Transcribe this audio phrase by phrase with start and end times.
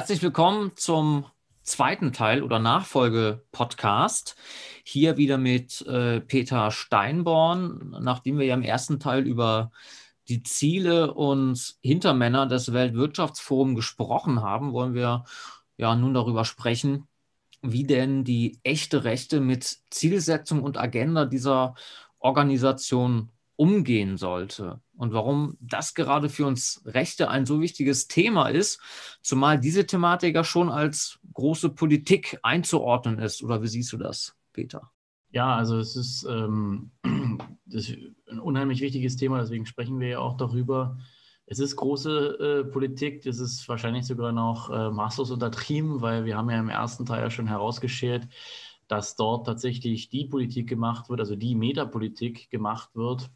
[0.00, 1.26] Herzlich willkommen zum
[1.62, 4.34] zweiten Teil oder Nachfolge-Podcast.
[4.82, 9.72] Hier wieder mit äh, Peter Steinborn, nachdem wir ja im ersten Teil über
[10.28, 15.24] die Ziele und Hintermänner des Weltwirtschaftsforums gesprochen haben, wollen wir
[15.76, 17.06] ja nun darüber sprechen,
[17.60, 21.74] wie denn die echte Rechte mit Zielsetzung und Agenda dieser
[22.20, 28.82] Organisation umgehen sollte und warum das gerade für uns Rechte ein so wichtiges Thema ist,
[29.22, 33.42] zumal diese Thematik ja schon als große Politik einzuordnen ist.
[33.42, 34.90] Oder wie siehst du das, Peter?
[35.30, 36.90] Ja, also es ist, ähm,
[37.70, 37.96] ist
[38.28, 40.98] ein unheimlich wichtiges Thema, deswegen sprechen wir ja auch darüber.
[41.46, 46.36] Es ist große äh, Politik, das ist wahrscheinlich sogar noch äh, maßlos untertrieben, weil wir
[46.36, 48.28] haben ja im ersten Teil ja schon herausgeschert,
[48.86, 53.30] dass dort tatsächlich die Politik gemacht wird, also die Metapolitik gemacht wird,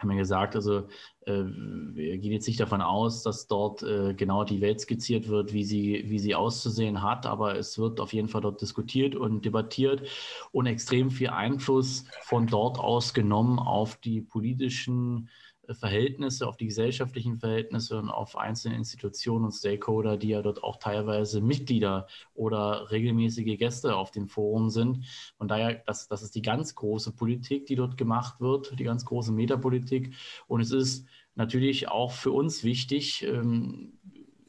[0.00, 0.88] haben wir gesagt, also
[1.26, 5.52] äh, wir gehen jetzt nicht davon aus, dass dort äh, genau die Welt skizziert wird,
[5.52, 9.44] wie sie, wie sie auszusehen hat, aber es wird auf jeden Fall dort diskutiert und
[9.44, 10.08] debattiert
[10.52, 15.28] und extrem viel Einfluss von dort aus genommen auf die politischen
[15.74, 20.76] Verhältnisse, auf die gesellschaftlichen Verhältnisse und auf einzelne Institutionen und Stakeholder, die ja dort auch
[20.76, 25.06] teilweise Mitglieder oder regelmäßige Gäste auf den Foren sind.
[25.36, 29.04] Von daher, das, das ist die ganz große Politik, die dort gemacht wird, die ganz
[29.04, 30.14] große Metapolitik.
[30.46, 33.98] Und es ist natürlich auch für uns wichtig, ähm,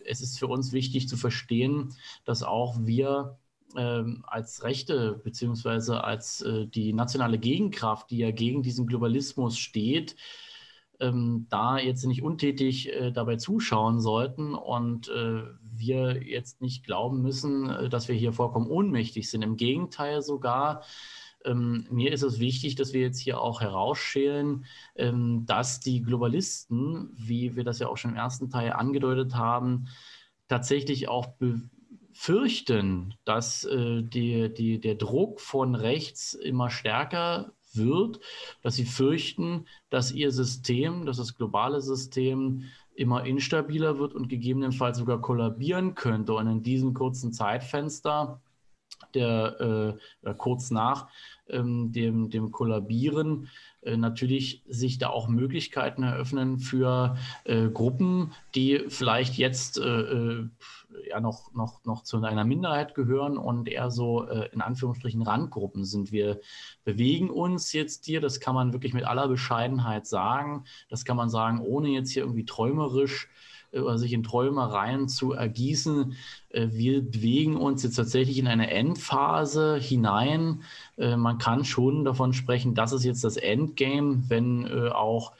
[0.05, 1.93] es ist für uns wichtig zu verstehen,
[2.25, 3.37] dass auch wir
[3.77, 10.15] ähm, als Rechte beziehungsweise als äh, die nationale Gegenkraft, die ja gegen diesen Globalismus steht,
[11.01, 17.21] ähm, da jetzt nicht untätig äh, dabei zuschauen sollten und äh, wir jetzt nicht glauben
[17.21, 19.41] müssen, äh, dass wir hier vollkommen ohnmächtig sind.
[19.41, 20.83] Im Gegenteil sogar.
[21.43, 27.09] Ähm, mir ist es wichtig, dass wir jetzt hier auch herausschälen, ähm, dass die Globalisten,
[27.17, 29.87] wie wir das ja auch schon im ersten Teil angedeutet haben,
[30.47, 38.19] tatsächlich auch befürchten, dass äh, die, die, der Druck von rechts immer stärker wird,
[38.61, 42.63] dass sie fürchten, dass ihr System, dass das globale System
[42.95, 46.33] immer instabiler wird und gegebenenfalls sogar kollabieren könnte.
[46.33, 48.41] Und in diesem kurzen Zeitfenster,
[49.13, 51.07] der äh, kurz nach
[51.49, 53.49] ähm, dem, dem Kollabieren,
[53.81, 60.49] äh, natürlich sich da auch Möglichkeiten eröffnen für äh, Gruppen, die vielleicht jetzt äh, äh,
[61.07, 65.85] ja noch, noch, noch zu einer Minderheit gehören und eher so äh, in Anführungsstrichen Randgruppen
[65.85, 66.11] sind.
[66.11, 66.39] Wir
[66.83, 71.29] bewegen uns jetzt hier, das kann man wirklich mit aller Bescheidenheit sagen, das kann man
[71.29, 73.29] sagen, ohne jetzt hier irgendwie träumerisch
[73.73, 76.15] oder sich in Träumereien zu ergießen.
[76.49, 80.63] Äh, wir bewegen uns jetzt tatsächlich in eine Endphase hinein.
[80.97, 85.33] Äh, man kann schon davon sprechen, das ist jetzt das Endgame, wenn äh, auch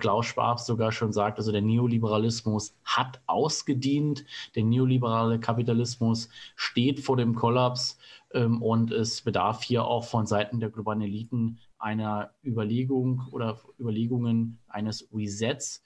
[0.00, 4.24] Klaus Schwab sogar schon sagt, also der Neoliberalismus hat ausgedient,
[4.56, 7.96] der neoliberale Kapitalismus steht vor dem Kollaps
[8.32, 14.58] ähm, und es bedarf hier auch von Seiten der globalen Eliten einer Überlegung oder Überlegungen
[14.68, 15.82] eines Resets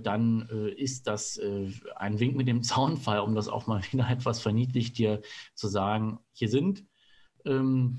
[0.00, 4.08] dann äh, ist das äh, ein Wink mit dem Zaunfall, um das auch mal wieder
[4.08, 5.22] etwas verniedlicht hier
[5.54, 6.18] zu sagen.
[6.32, 6.84] Hier sind
[7.44, 7.98] ähm,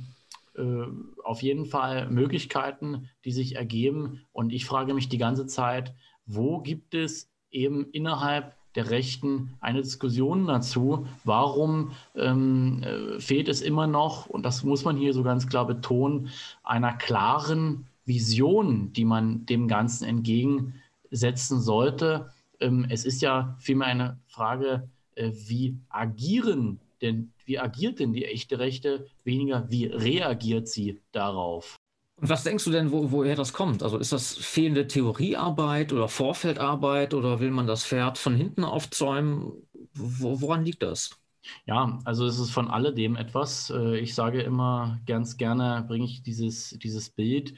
[0.56, 0.86] äh,
[1.24, 4.26] auf jeden Fall Möglichkeiten, die sich ergeben.
[4.32, 5.96] Und ich frage mich die ganze Zeit,
[6.26, 13.62] wo gibt es eben innerhalb der Rechten eine Diskussion dazu, warum ähm, äh, fehlt es
[13.62, 16.30] immer noch, und das muss man hier so ganz klar betonen,
[16.64, 20.76] einer klaren Vision, die man dem Ganzen entgegen
[21.12, 22.32] setzen sollte.
[22.60, 28.26] Ähm, es ist ja vielmehr eine Frage, äh, wie agieren denn, wie agiert denn die
[28.26, 31.76] echte Rechte, weniger wie reagiert sie darauf?
[32.22, 33.82] Und was denkst du denn, wo, woher das kommt?
[33.82, 39.54] Also ist das fehlende Theoriearbeit oder Vorfeldarbeit oder will man das Pferd von hinten aufzäumen?
[39.94, 41.18] Wo, woran liegt das?
[41.66, 43.70] Ja, also es ist von alledem etwas.
[43.70, 47.54] Äh, ich sage immer ganz gerne, bringe ich dieses, dieses Bild.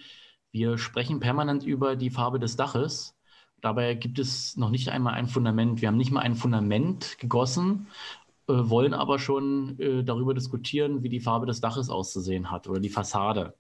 [0.51, 3.15] Wir sprechen permanent über die Farbe des Daches,
[3.61, 5.81] Dabei gibt es noch nicht einmal ein Fundament.
[5.81, 7.87] Wir haben nicht mal ein Fundament gegossen,
[8.47, 12.79] äh, wollen aber schon äh, darüber diskutieren, wie die Farbe des Daches auszusehen hat oder
[12.79, 13.55] die Fassade.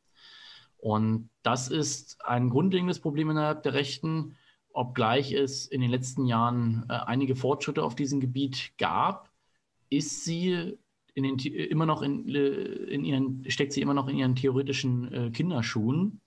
[0.77, 4.35] Und das ist ein grundlegendes Problem innerhalb der Rechten,
[4.73, 9.29] obgleich es in den letzten Jahren äh, einige Fortschritte auf diesem Gebiet gab,
[9.89, 10.77] ist sie
[11.13, 15.13] in den, immer noch in, äh, in ihren, steckt sie immer noch in ihren theoretischen
[15.13, 16.21] äh, Kinderschuhen.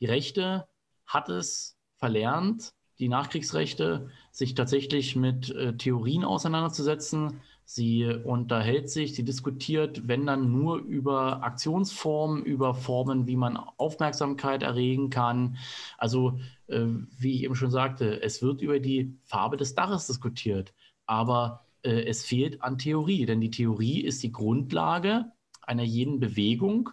[0.00, 0.66] Die Rechte
[1.06, 7.40] hat es verlernt, die Nachkriegsrechte, sich tatsächlich mit äh, Theorien auseinanderzusetzen.
[7.64, 14.62] Sie unterhält sich, sie diskutiert, wenn dann nur über Aktionsformen, über Formen, wie man Aufmerksamkeit
[14.62, 15.56] erregen kann.
[15.96, 16.86] Also, äh,
[17.18, 20.74] wie ich eben schon sagte, es wird über die Farbe des Daches diskutiert.
[21.06, 26.90] Aber äh, es fehlt an Theorie, denn die Theorie ist die Grundlage einer jeden Bewegung.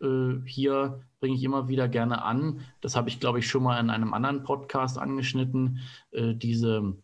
[0.00, 3.80] Äh, hier bringe ich immer wieder gerne an, das habe ich, glaube ich, schon mal
[3.80, 5.80] in einem anderen Podcast angeschnitten,
[6.12, 6.96] äh, diese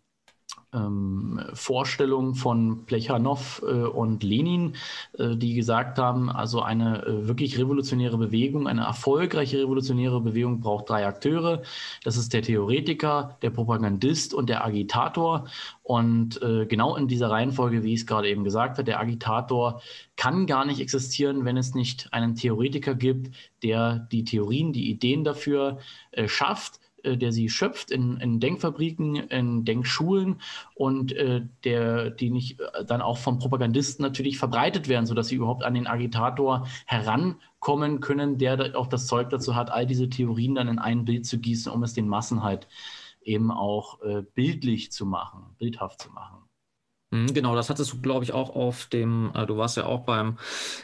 [0.74, 4.74] ähm, Vorstellung von Plechanow äh, und Lenin,
[5.18, 10.90] äh, die gesagt haben, also eine äh, wirklich revolutionäre Bewegung, eine erfolgreiche revolutionäre Bewegung braucht
[10.90, 11.62] drei Akteure.
[12.02, 15.46] Das ist der Theoretiker, der Propagandist und der Agitator.
[15.82, 19.80] Und äh, genau in dieser Reihenfolge, wie ich es gerade eben gesagt habe, der Agitator
[20.16, 25.24] kann gar nicht existieren, wenn es nicht einen Theoretiker gibt, der die Theorien, die Ideen
[25.24, 25.78] dafür
[26.12, 30.40] äh, schafft der sie schöpft in, in, Denkfabriken, in Denkschulen
[30.74, 35.36] und äh, der, die nicht äh, dann auch vom Propagandisten natürlich verbreitet werden, sodass sie
[35.36, 40.54] überhaupt an den Agitator herankommen können, der auch das Zeug dazu hat, all diese Theorien
[40.54, 42.68] dann in ein Bild zu gießen, um es den Massen halt
[43.22, 46.44] eben auch äh, bildlich zu machen, bildhaft zu machen.
[47.14, 50.00] Mhm, genau, das hattest du, glaube ich, auch auf dem, äh, du warst ja auch
[50.00, 50.38] beim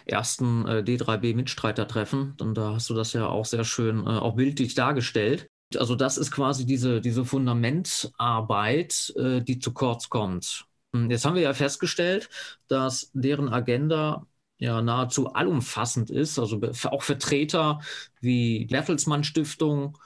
[0.07, 4.75] ersten äh, D3B-Mitstreitertreffen, und da hast du das ja auch sehr schön äh, auch bildlich
[4.75, 5.49] dargestellt.
[5.77, 10.67] Also das ist quasi diese, diese Fundamentarbeit, äh, die zu kurz kommt.
[10.95, 12.29] Hm, jetzt haben wir ja festgestellt,
[12.69, 14.27] dass deren Agenda
[14.59, 17.81] ja nahezu allumfassend ist, also auch Vertreter
[18.21, 19.97] wie Bertelsmann Stiftung,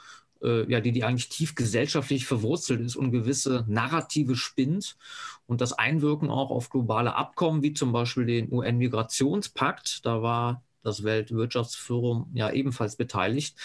[0.42, 4.96] äh, ja, die, die eigentlich tief gesellschaftlich verwurzelt ist und gewisse Narrative spinnt
[5.46, 11.02] und das Einwirken auch auf globale Abkommen, wie zum Beispiel den UN-Migrationspakt, da war das
[11.02, 13.56] Weltwirtschaftsforum ja ebenfalls beteiligt.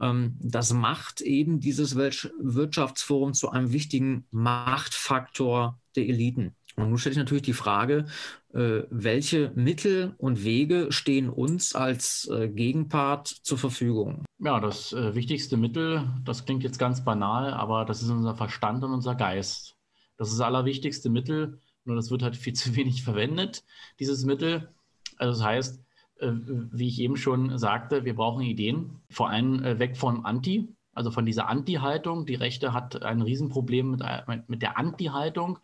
[0.00, 6.54] Ähm, das macht eben dieses Wirtschaftsforum zu einem wichtigen Machtfaktor der Eliten.
[6.76, 8.06] Und nun stelle ich natürlich die Frage,
[8.52, 14.24] äh, welche Mittel und Wege stehen uns als äh, Gegenpart zur Verfügung?
[14.38, 18.82] Ja, das äh, wichtigste Mittel, das klingt jetzt ganz banal, aber das ist unser Verstand
[18.84, 19.76] und unser Geist.
[20.16, 23.64] Das ist das allerwichtigste Mittel, nur das wird halt viel zu wenig verwendet,
[23.98, 24.72] dieses Mittel.
[25.16, 25.84] Also das heißt,
[26.20, 31.10] wie ich eben schon sagte, wir brauchen Ideen, vor allem äh, weg vom Anti, also
[31.10, 32.26] von dieser Anti-Haltung.
[32.26, 33.92] Die Rechte hat ein Riesenproblem
[34.26, 35.58] mit, mit der Anti-Haltung.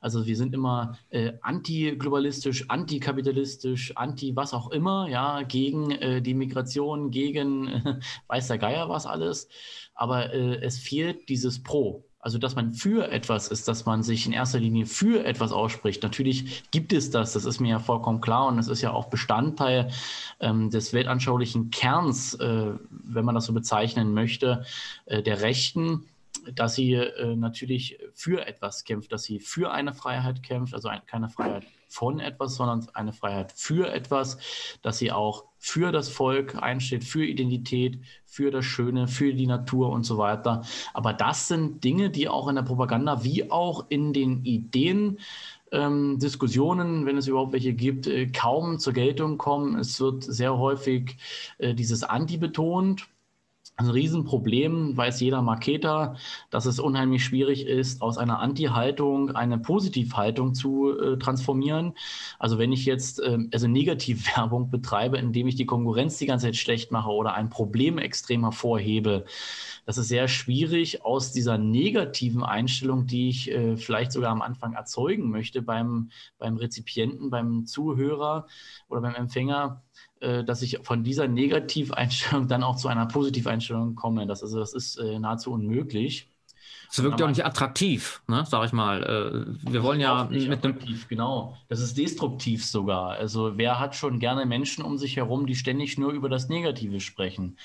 [0.00, 6.34] Also wir sind immer äh, anti-globalistisch, anti-kapitalistisch, anti was auch immer, ja, gegen äh, die
[6.34, 9.48] Migration, gegen äh, weiß der Geier was alles.
[9.94, 12.07] Aber äh, es fehlt dieses Pro.
[12.28, 16.02] Also, dass man für etwas ist, dass man sich in erster Linie für etwas ausspricht.
[16.02, 19.06] Natürlich gibt es das, das ist mir ja vollkommen klar und es ist ja auch
[19.06, 19.90] Bestandteil
[20.38, 24.66] ähm, des weltanschaulichen Kerns, äh, wenn man das so bezeichnen möchte,
[25.06, 26.04] äh, der Rechten
[26.54, 31.00] dass sie äh, natürlich für etwas kämpft, dass sie für eine Freiheit kämpft, also ein,
[31.06, 34.38] keine Freiheit von etwas, sondern eine Freiheit für etwas,
[34.82, 39.90] dass sie auch für das Volk einsteht, für Identität, für das Schöne, für die Natur
[39.90, 40.62] und so weiter.
[40.94, 45.18] Aber das sind Dinge, die auch in der Propaganda wie auch in den Ideen
[45.72, 49.78] ähm, Diskussionen, wenn es überhaupt welche gibt, äh, kaum zur Geltung kommen.
[49.78, 51.16] Es wird sehr häufig
[51.58, 53.08] äh, dieses Anti betont
[53.78, 56.16] ein Riesenproblem, weiß jeder Marketer,
[56.50, 61.94] dass es unheimlich schwierig ist, aus einer Anti-Haltung eine Positivhaltung zu äh, transformieren.
[62.40, 66.56] Also wenn ich jetzt äh, also Negativwerbung betreibe, indem ich die Konkurrenz die ganze Zeit
[66.56, 69.24] schlecht mache oder ein Problem extrem hervorhebe,
[69.86, 74.72] das ist sehr schwierig aus dieser negativen Einstellung, die ich äh, vielleicht sogar am Anfang
[74.72, 78.48] erzeugen möchte beim, beim Rezipienten, beim Zuhörer
[78.88, 79.84] oder beim Empfänger,
[80.44, 84.26] dass ich von dieser Negativeinstellung dann auch zu einer Positiveinstellung komme.
[84.26, 86.30] Das, also, das ist äh, nahezu unmöglich.
[86.90, 89.02] Es wirkt ja auch nicht attraktiv, ne, sag ich mal.
[89.02, 91.56] Äh, wir wollen ja nicht mit attraktiv, genau.
[91.68, 93.10] Das ist destruktiv sogar.
[93.10, 97.00] Also wer hat schon gerne Menschen um sich herum, die ständig nur über das Negative
[97.00, 97.58] sprechen?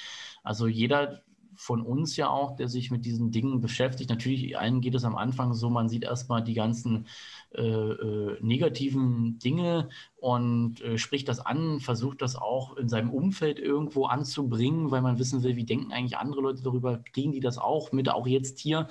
[0.43, 1.22] Also jeder
[1.63, 4.10] von uns ja auch, der sich mit diesen Dingen beschäftigt.
[4.10, 7.08] Natürlich, allen geht es am Anfang so, man sieht erstmal die ganzen
[7.55, 13.60] äh, äh, negativen Dinge und äh, spricht das an, versucht das auch in seinem Umfeld
[13.60, 17.58] irgendwo anzubringen, weil man wissen will, wie denken eigentlich andere Leute darüber, kriegen die das
[17.58, 18.89] auch mit, auch jetzt hier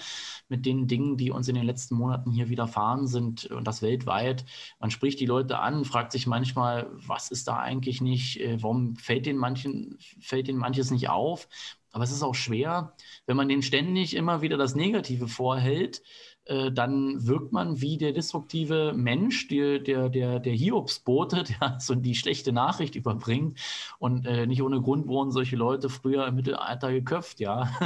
[0.48, 4.46] mit den Dingen, die uns in den letzten Monaten hier widerfahren sind und das weltweit.
[4.80, 8.96] Man spricht die Leute an, fragt sich manchmal, was ist da eigentlich nicht, äh, warum
[8.96, 11.48] fällt den manchen, fällt denen manches nicht auf?
[11.92, 12.96] Aber es ist auch schwer,
[13.26, 16.02] wenn man denen ständig immer wieder das Negative vorhält,
[16.44, 22.14] dann wirkt man wie der destruktive Mensch, der, der, der, der Hiobsbote, der so die
[22.14, 23.58] schlechte Nachricht überbringt.
[23.98, 27.70] Und äh, nicht ohne Grund wurden solche Leute früher im Mittelalter geköpft, ja.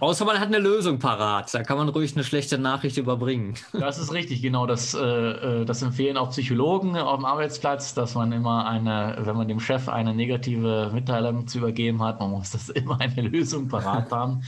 [0.00, 1.52] Außer man hat eine Lösung parat.
[1.54, 3.54] Da kann man ruhig eine schlechte Nachricht überbringen.
[3.86, 4.66] Das ist richtig, genau.
[4.66, 9.36] Das, äh, äh, das empfehlen auch Psychologen auf dem Arbeitsplatz, dass man immer eine, wenn
[9.36, 13.68] man dem Chef eine negative Mitteilung zu übergeben hat, man muss das immer eine Lösung
[13.68, 14.42] parat haben.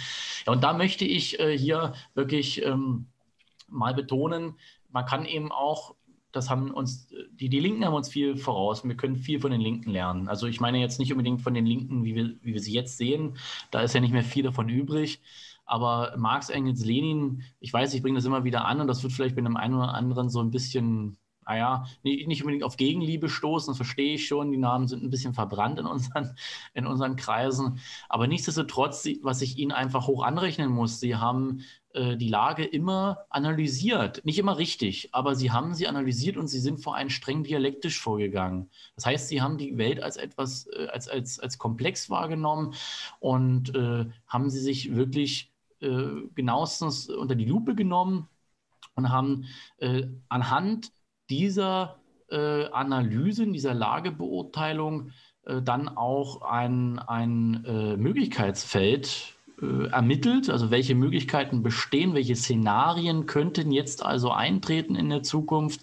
[0.49, 3.09] Ja, und da möchte ich äh, hier wirklich ähm,
[3.69, 4.55] mal betonen,
[4.90, 5.95] man kann eben auch
[6.33, 8.85] das haben uns, die, die Linken haben uns viel voraus.
[8.85, 10.28] Wir können viel von den Linken lernen.
[10.28, 12.99] Also ich meine jetzt nicht unbedingt von den Linken, wie wir, wie wir sie jetzt
[12.99, 13.38] sehen.
[13.71, 15.21] Da ist ja nicht mehr viel davon übrig.
[15.64, 19.14] Aber Marx, Engels, Lenin, ich weiß, ich bringe das immer wieder an und das wird
[19.14, 21.17] vielleicht bei einem einen oder anderen so ein bisschen
[21.49, 24.52] naja, nicht, nicht unbedingt auf Gegenliebe stoßen, das verstehe ich schon.
[24.52, 26.37] Die Namen sind ein bisschen verbrannt in unseren,
[26.75, 27.81] in unseren Kreisen.
[28.11, 31.64] Aber nichtsdestotrotz, was ich ihnen einfach hoch anrechnen muss, sie haben
[31.95, 34.23] äh, die Lage immer analysiert.
[34.26, 37.99] Nicht immer richtig, aber sie haben sie analysiert und sie sind vor allem streng dialektisch
[37.99, 38.69] vorgegangen.
[38.95, 42.75] Das heißt, sie haben die Welt als etwas, äh, als, als, als komplex wahrgenommen
[43.21, 45.50] und äh, haben sie sich wirklich
[45.81, 48.28] äh, genauestens unter die Lupe genommen
[48.97, 49.47] und haben
[49.78, 50.93] äh, anhand
[51.30, 51.97] dieser
[52.30, 55.11] äh, Analysen, dieser Lagebeurteilung
[55.44, 63.26] äh, dann auch ein, ein äh, Möglichkeitsfeld äh, ermittelt, also welche Möglichkeiten bestehen, welche Szenarien
[63.26, 65.80] könnten jetzt also eintreten in der Zukunft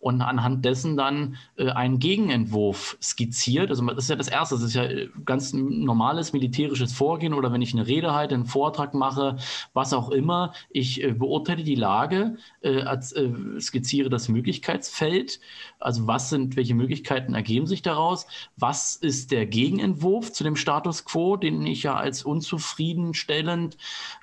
[0.00, 3.68] und anhand dessen dann äh, einen Gegenentwurf skizziert.
[3.68, 7.52] Also das ist ja das Erste, das ist ja äh, ganz normales militärisches Vorgehen oder
[7.52, 9.36] wenn ich eine Rede halte, einen Vortrag mache,
[9.74, 10.54] was auch immer.
[10.70, 13.30] Ich äh, beurteile die Lage, äh, als, äh,
[13.60, 15.38] skizziere das Möglichkeitsfeld,
[15.78, 18.26] also was sind, welche Möglichkeiten ergeben sich daraus,
[18.56, 23.76] was ist der Gegenentwurf zu dem Status quo, den ich ja als unzufriedenstellend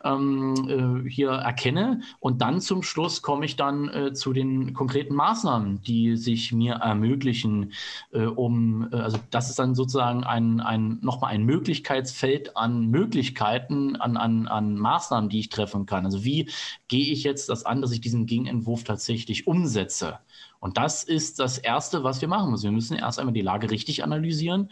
[0.04, 5.67] ähm, äh, hier erkenne und dann zum Schluss komme ich dann zu den konkreten Maßnahmen
[5.76, 7.74] die sich mir ermöglichen,
[8.12, 13.96] äh, um, äh, also das ist dann sozusagen ein, ein, nochmal ein Möglichkeitsfeld an Möglichkeiten,
[13.96, 16.06] an, an, an Maßnahmen, die ich treffen kann.
[16.06, 16.50] Also wie
[16.88, 20.20] gehe ich jetzt das an, dass ich diesen Gegenentwurf tatsächlich umsetze?
[20.60, 22.66] Und das ist das Erste, was wir machen müssen.
[22.66, 24.72] Wir müssen erst einmal die Lage richtig analysieren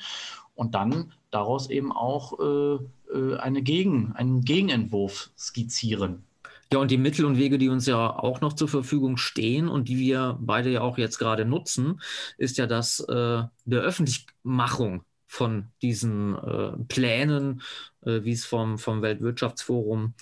[0.55, 2.75] und dann daraus eben auch äh,
[3.13, 6.24] äh eine Gegen, einen Gegenentwurf skizzieren.
[6.73, 9.87] Ja, und die Mittel und Wege, die uns ja auch noch zur Verfügung stehen und
[9.87, 12.01] die wir beide ja auch jetzt gerade nutzen,
[12.37, 17.61] ist ja das äh, der Öffentlichmachung von diesen äh, Plänen,
[18.01, 20.15] äh, wie es vom, vom Weltwirtschaftsforum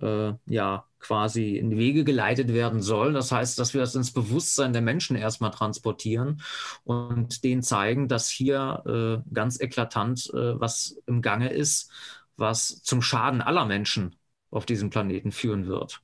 [0.00, 3.12] äh, ja quasi in die Wege geleitet werden soll.
[3.12, 6.42] Das heißt, dass wir das ins Bewusstsein der Menschen erstmal transportieren
[6.84, 8.82] und denen zeigen, dass hier
[9.26, 11.90] äh, ganz eklatant äh, was im Gange ist,
[12.36, 14.16] was zum Schaden aller Menschen
[14.50, 16.00] auf diesem Planeten führen wird.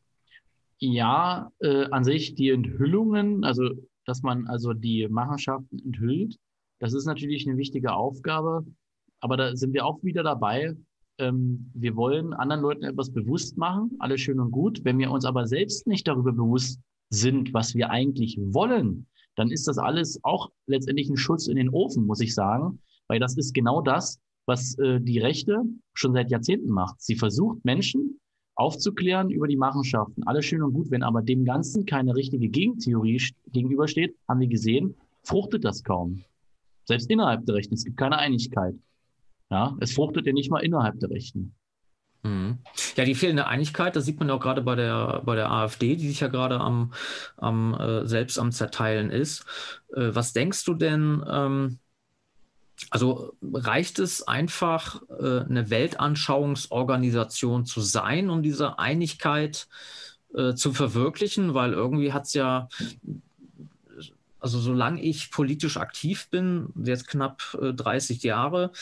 [0.79, 3.71] Ja, äh, an sich die Enthüllungen, also
[4.05, 6.37] dass man also die Machenschaften enthüllt,
[6.79, 8.67] das ist natürlich eine wichtige Aufgabe.
[9.21, 10.77] Aber da sind wir auch wieder dabei.
[11.19, 14.85] Ähm, wir wollen anderen Leuten etwas bewusst machen, alles schön und gut.
[14.85, 19.67] Wenn wir uns aber selbst nicht darüber bewusst sind, was wir eigentlich wollen, dann ist
[19.67, 22.81] das alles auch letztendlich ein Schutz in den Ofen, muss ich sagen.
[23.09, 25.63] Weil das ist genau das, was äh, die Rechte
[25.95, 27.01] schon seit Jahrzehnten macht.
[27.01, 28.21] Sie versucht Menschen
[28.57, 30.23] aufzuklären über die Machenschaften.
[30.25, 33.21] Alles schön und gut, wenn aber dem Ganzen keine richtige Gegentheorie
[33.53, 36.23] gegenübersteht, haben wir gesehen, fruchtet das kaum.
[36.85, 37.75] Selbst innerhalb der Rechten.
[37.75, 38.75] Es gibt keine Einigkeit.
[39.51, 41.55] Ja, es fruchtet ja nicht mal innerhalb der Rechten.
[42.23, 42.59] Mhm.
[42.97, 46.09] Ja, die fehlende Einigkeit, das sieht man auch gerade bei der, bei der AfD, die
[46.09, 46.93] sich ja gerade am,
[47.37, 49.45] am äh, selbst am Zerteilen ist.
[49.95, 51.79] Äh, was denkst du denn, ähm,
[52.91, 59.69] also reicht es einfach, äh, eine Weltanschauungsorganisation zu sein, um diese Einigkeit
[60.35, 61.55] äh, zu verwirklichen?
[61.55, 62.69] Weil irgendwie hat es ja,
[64.41, 68.73] also solange ich politisch aktiv bin, jetzt knapp 30 äh, Jahre,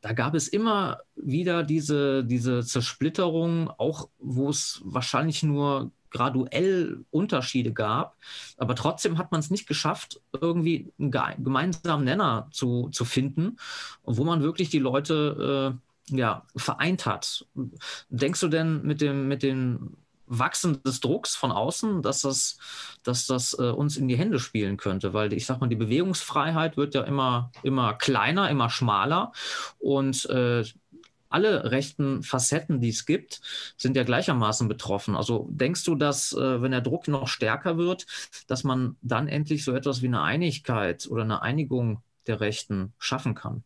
[0.00, 7.72] da gab es immer wieder diese, diese Zersplitterung, auch wo es wahrscheinlich nur graduell Unterschiede
[7.72, 8.16] gab.
[8.56, 11.10] Aber trotzdem hat man es nicht geschafft, irgendwie einen
[11.44, 13.56] gemeinsamen Nenner zu, zu finden,
[14.04, 15.76] wo man wirklich die Leute
[16.10, 17.46] äh, ja, vereint hat.
[18.08, 22.58] Denkst du denn mit dem, mit dem Wachsen des Drucks von außen, dass das,
[23.02, 26.76] dass das äh, uns in die Hände spielen könnte, weil ich sag mal, die Bewegungsfreiheit
[26.76, 29.32] wird ja immer, immer kleiner, immer schmaler
[29.78, 30.64] und äh,
[31.34, 33.40] alle rechten Facetten, die es gibt,
[33.76, 35.16] sind ja gleichermaßen betroffen.
[35.16, 38.06] Also denkst du, dass, äh, wenn der Druck noch stärker wird,
[38.46, 43.34] dass man dann endlich so etwas wie eine Einigkeit oder eine Einigung der Rechten schaffen
[43.34, 43.64] kann?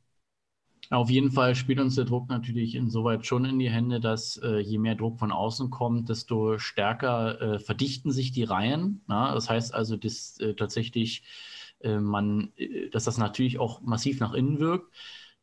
[0.90, 4.58] Auf jeden Fall spielt uns der Druck natürlich insoweit schon in die Hände, dass äh,
[4.60, 9.02] je mehr Druck von außen kommt, desto stärker äh, verdichten sich die Reihen.
[9.06, 9.34] Na?
[9.34, 11.25] Das heißt also, dass äh, tatsächlich
[11.80, 14.90] äh, man, äh, dass das natürlich auch massiv nach innen wirkt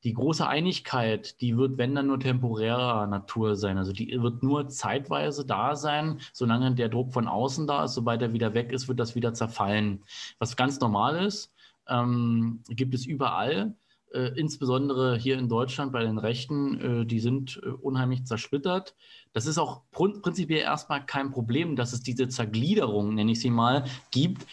[0.06, 3.78] die große Einigkeit, die wird, wenn dann nur temporärer Natur sein.
[3.78, 7.96] Also die wird nur zeitweise da sein, solange der Druck von außen da ist.
[7.96, 10.04] Sobald er wieder weg ist, wird das wieder zerfallen.
[10.40, 11.54] Was ganz normal ist,
[11.90, 13.76] ähm, gibt es überall.
[14.16, 18.96] äh, insbesondere hier in Deutschland bei den Rechten, äh, die sind äh, unheimlich zersplittert.
[19.34, 23.84] Das ist auch prinzipiell erstmal kein Problem, dass es diese Zergliederung, nenne ich sie mal,
[24.12, 24.46] gibt.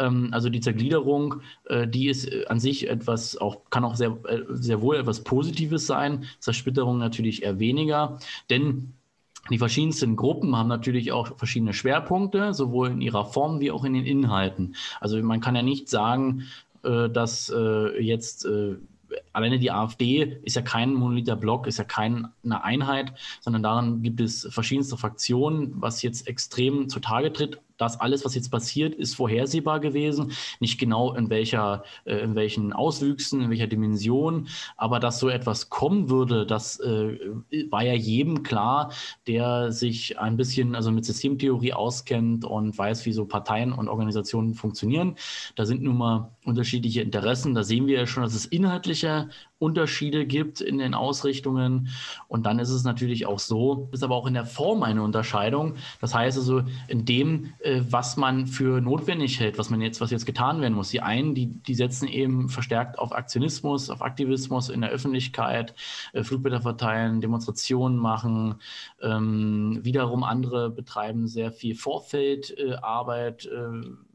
[0.00, 4.16] Ähm, also die Zergliederung, äh, die ist äh, an sich etwas, auch, kann auch sehr,
[4.26, 6.24] äh, sehr wohl etwas Positives sein.
[6.40, 8.18] Zersplitterung natürlich eher weniger.
[8.48, 8.94] Denn
[9.50, 13.94] die verschiedensten Gruppen haben natürlich auch verschiedene Schwerpunkte, sowohl in ihrer Form wie auch in
[13.94, 14.74] den Inhalten.
[15.00, 16.44] Also man kann ja nicht sagen,
[16.82, 17.52] dass
[17.98, 18.46] jetzt
[19.32, 24.20] alleine die AfD ist ja kein monolither Block, ist ja keine Einheit, sondern daran gibt
[24.20, 29.80] es verschiedenste Fraktionen, was jetzt extrem zutage tritt das alles, was jetzt passiert, ist vorhersehbar
[29.80, 30.32] gewesen.
[30.60, 35.70] Nicht genau in welcher, äh, in welchen Auswüchsen, in welcher Dimension, aber dass so etwas
[35.70, 37.18] kommen würde, das äh,
[37.70, 38.92] war ja jedem klar,
[39.26, 44.54] der sich ein bisschen also mit Systemtheorie auskennt und weiß, wie so Parteien und Organisationen
[44.54, 45.16] funktionieren.
[45.56, 47.54] Da sind nun mal unterschiedliche Interessen.
[47.54, 49.28] Da sehen wir ja schon, dass es inhaltliche
[49.60, 51.88] Unterschiede gibt in den Ausrichtungen.
[52.28, 55.74] Und dann ist es natürlich auch so, ist aber auch in der Form eine Unterscheidung.
[56.00, 60.10] Das heißt also, in dem, äh, was man für notwendig hält, was man jetzt, was
[60.10, 60.88] jetzt getan werden muss.
[60.88, 65.74] Die einen, die, die setzen eben verstärkt auf Aktionismus, auf Aktivismus in der Öffentlichkeit,
[66.14, 68.54] äh, Flugblätter verteilen, Demonstrationen machen.
[69.02, 73.60] Ähm, wiederum andere betreiben sehr viel Vorfeldarbeit, äh,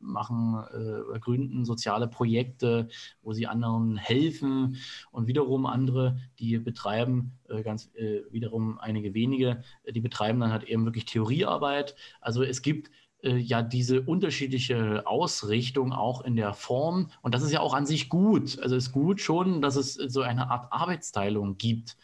[0.05, 2.87] machen, äh, gründen soziale Projekte,
[3.21, 4.77] wo sie anderen helfen
[5.11, 10.51] und wiederum andere, die betreiben äh, ganz äh, wiederum einige wenige, äh, die betreiben dann
[10.51, 11.95] halt eben wirklich Theoriearbeit.
[12.21, 12.89] Also es gibt
[13.23, 17.85] äh, ja diese unterschiedliche Ausrichtung auch in der Form und das ist ja auch an
[17.85, 18.59] sich gut.
[18.59, 21.97] Also es ist gut schon, dass es so eine Art Arbeitsteilung gibt.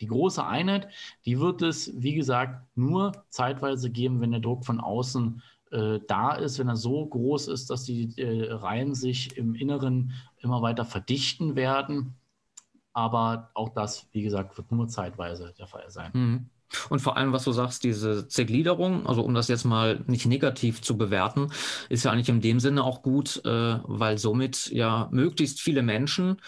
[0.00, 0.88] Die große Einheit,
[1.24, 5.42] die wird es, wie gesagt, nur zeitweise geben, wenn der Druck von außen
[5.76, 10.12] äh, da ist, wenn er so groß ist, dass die äh, Reihen sich im Inneren
[10.38, 12.14] immer weiter verdichten werden.
[12.92, 16.10] Aber auch das, wie gesagt, wird nur zeitweise der Fall sein.
[16.14, 16.50] Mhm.
[16.88, 20.82] Und vor allem, was du sagst, diese Zergliederung, also um das jetzt mal nicht negativ
[20.82, 21.52] zu bewerten,
[21.90, 26.38] ist ja eigentlich in dem Sinne auch gut, äh, weil somit ja möglichst viele Menschen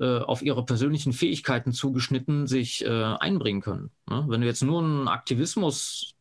[0.00, 3.90] äh, auf ihre persönlichen Fähigkeiten zugeschnitten sich äh, einbringen können.
[4.08, 4.24] Ne?
[4.28, 6.17] Wenn du jetzt nur einen Aktivismus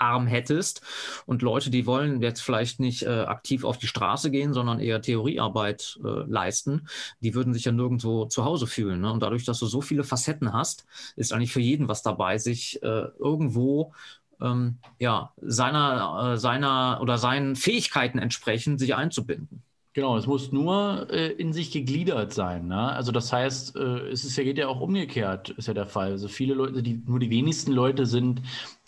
[0.00, 0.82] arm hättest
[1.26, 5.02] und Leute, die wollen jetzt vielleicht nicht äh, aktiv auf die Straße gehen, sondern eher
[5.02, 6.88] Theoriearbeit äh, leisten,
[7.20, 9.00] die würden sich ja nirgendwo zu Hause fühlen.
[9.00, 9.12] Ne?
[9.12, 10.86] Und dadurch, dass du so viele Facetten hast,
[11.16, 13.92] ist eigentlich für jeden was dabei, sich äh, irgendwo
[14.40, 19.62] ähm, ja, seiner, äh, seiner oder seinen Fähigkeiten entsprechend sich einzubinden.
[19.92, 22.68] Genau, es muss nur äh, in sich gegliedert sein.
[22.68, 22.78] Ne?
[22.78, 26.12] Also das heißt, äh, es ist ja, geht ja auch umgekehrt, ist ja der Fall.
[26.12, 28.40] Also viele Leute, die, nur die wenigsten Leute sind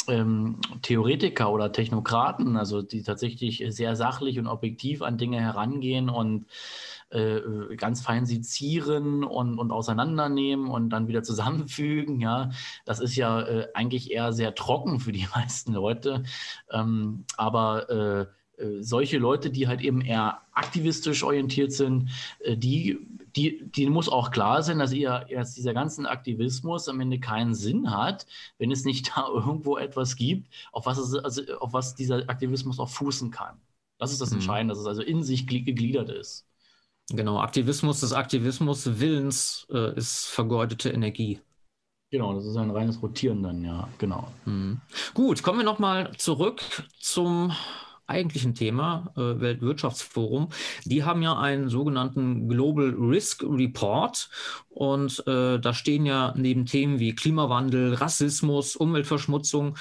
[0.09, 6.47] ähm, Theoretiker oder Technokraten, also die tatsächlich sehr sachlich und objektiv an Dinge herangehen und
[7.11, 12.21] äh, ganz fein sezieren und, und auseinandernehmen und dann wieder zusammenfügen.
[12.21, 12.51] Ja,
[12.85, 16.25] das ist ja äh, eigentlich eher sehr trocken für die meisten Leute.
[16.71, 18.27] Ähm, aber äh,
[18.63, 22.11] äh, solche Leute, die halt eben eher aktivistisch orientiert sind,
[22.41, 22.99] äh, die,
[23.37, 27.55] die, die muss auch klar sein, dass, ihr, dass dieser ganzen Aktivismus am Ende keinen
[27.55, 28.27] Sinn hat,
[28.59, 32.79] wenn es nicht da irgendwo etwas gibt, auf was, es, also auf was dieser Aktivismus
[32.79, 33.61] auch fußen kann.
[33.99, 34.37] Das ist das mhm.
[34.37, 36.47] Entscheidende, dass es also in sich gegliedert ist.
[37.11, 41.41] Genau, Aktivismus des Aktivismus Willens äh, ist vergeudete Energie.
[42.11, 44.29] Genau, das ist ein reines Rotieren dann, ja, genau.
[44.45, 44.81] Mhm.
[45.15, 46.63] Gut, kommen wir nochmal zurück
[47.01, 47.53] zum
[48.13, 50.51] eigentlichen Thema, äh, Weltwirtschaftsforum,
[50.85, 54.29] die haben ja einen sogenannten Global Risk Report
[54.69, 59.77] und äh, da stehen ja neben Themen wie Klimawandel, Rassismus, Umweltverschmutzung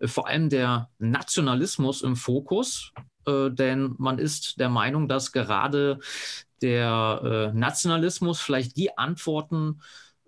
[0.00, 2.92] äh, vor allem der Nationalismus im Fokus,
[3.26, 5.98] äh, denn man ist der Meinung, dass gerade
[6.62, 9.80] der äh, Nationalismus vielleicht die Antworten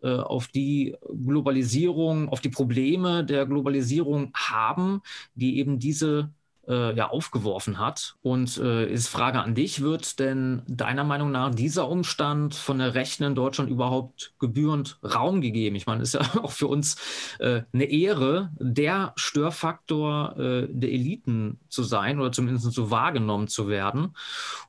[0.03, 5.01] äh, auf die Globalisierung, auf die Probleme der Globalisierung haben,
[5.35, 6.31] die eben diese
[6.69, 8.17] äh, ja aufgeworfen hat.
[8.23, 12.95] Und äh, ist Frage an dich, wird denn deiner Meinung nach dieser Umstand von der
[12.95, 15.77] Rechten in Deutschland überhaupt gebührend Raum gegeben?
[15.77, 16.97] Ich meine, ist ja auch für uns
[17.39, 23.69] äh, eine Ehre, der Störfaktor äh, der Eliten zu sein oder zumindest so wahrgenommen zu
[23.69, 24.15] werden.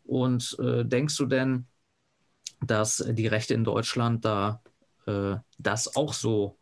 [0.05, 1.67] Und äh, denkst du denn,
[2.61, 4.61] dass die Rechte in Deutschland da
[5.05, 6.55] äh, das auch so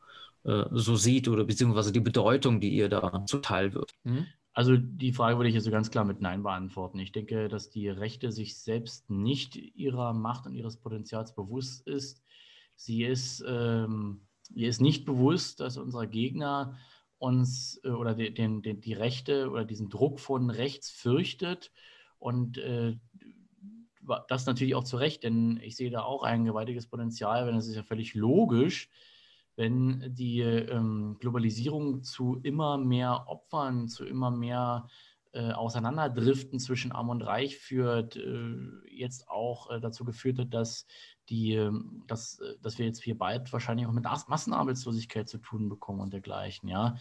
[0.71, 3.91] so sieht oder beziehungsweise die Bedeutung, die ihr da zuteil wird.
[4.05, 4.27] Mhm.
[4.57, 6.97] Also die Frage würde ich also ganz klar mit Nein beantworten.
[6.97, 12.23] Ich denke, dass die Rechte sich selbst nicht ihrer Macht und ihres Potenzials bewusst ist.
[12.75, 14.21] Sie ist, ähm,
[14.55, 16.75] ihr ist nicht bewusst, dass unsere Gegner
[17.19, 21.71] uns äh, oder die, den, den, die Rechte oder diesen Druck von rechts fürchtet
[22.17, 22.97] und äh,
[24.27, 27.67] das natürlich auch zu Recht, denn ich sehe da auch ein gewaltiges Potenzial, wenn es
[27.67, 28.89] ist ja völlig logisch,
[29.57, 34.87] wenn die ähm, Globalisierung zu immer mehr Opfern, zu immer mehr
[35.33, 38.55] äh, Auseinanderdriften zwischen Arm und Reich führt, äh,
[38.89, 40.85] jetzt auch äh, dazu geführt hat, dass,
[41.29, 45.69] die, ähm, dass, äh, dass wir jetzt hier bald wahrscheinlich auch mit Massenarbeitslosigkeit zu tun
[45.69, 46.95] bekommen und dergleichen, ja.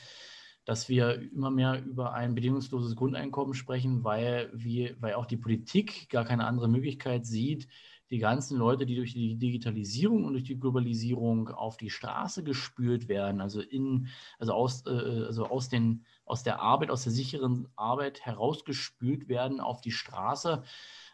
[0.65, 6.09] Dass wir immer mehr über ein bedingungsloses Grundeinkommen sprechen, weil, wir, weil auch die Politik
[6.09, 7.69] gar keine andere Möglichkeit sieht,
[8.11, 13.09] die ganzen Leute, die durch die Digitalisierung und durch die Globalisierung auf die Straße gespült
[13.09, 17.69] werden, also, in, also, aus, äh, also aus, den, aus der Arbeit, aus der sicheren
[17.77, 20.63] Arbeit herausgespült werden auf die Straße,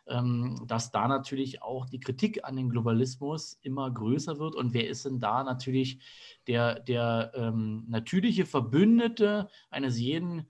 [0.06, 4.54] ähm, dass da natürlich auch die Kritik an den Globalismus immer größer wird.
[4.54, 6.00] Und wer ist denn da natürlich
[6.46, 10.44] der, der ähm, natürliche Verbündete eines jeden äh,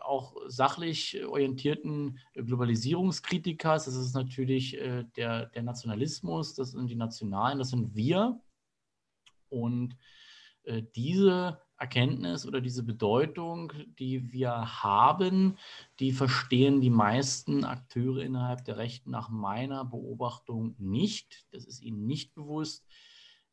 [0.00, 3.86] auch sachlich orientierten Globalisierungskritikers?
[3.86, 8.40] Das ist natürlich äh, der, der Nationalismus, das sind die Nationalen, das sind wir.
[9.48, 9.96] Und
[10.64, 15.56] äh, diese Erkenntnis oder diese Bedeutung, die wir haben,
[15.98, 21.46] die verstehen die meisten Akteure innerhalb der Rechten nach meiner Beobachtung nicht.
[21.52, 22.86] Das ist ihnen nicht bewusst,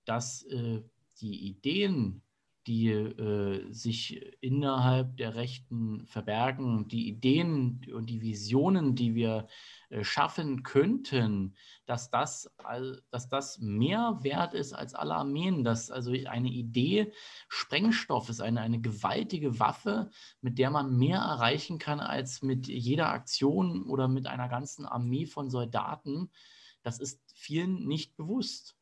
[0.03, 0.83] dass äh,
[1.21, 2.21] die Ideen,
[2.67, 9.47] die äh, sich innerhalb der Rechten verbergen, die Ideen und die Visionen, die wir
[9.89, 12.53] äh, schaffen könnten, dass das,
[13.09, 17.13] dass das mehr wert ist als alle Armeen, dass also eine Idee
[17.47, 20.09] Sprengstoff ist, eine, eine gewaltige Waffe,
[20.41, 25.25] mit der man mehr erreichen kann als mit jeder Aktion oder mit einer ganzen Armee
[25.25, 26.29] von Soldaten.
[26.83, 28.75] Das ist vielen nicht bewusst,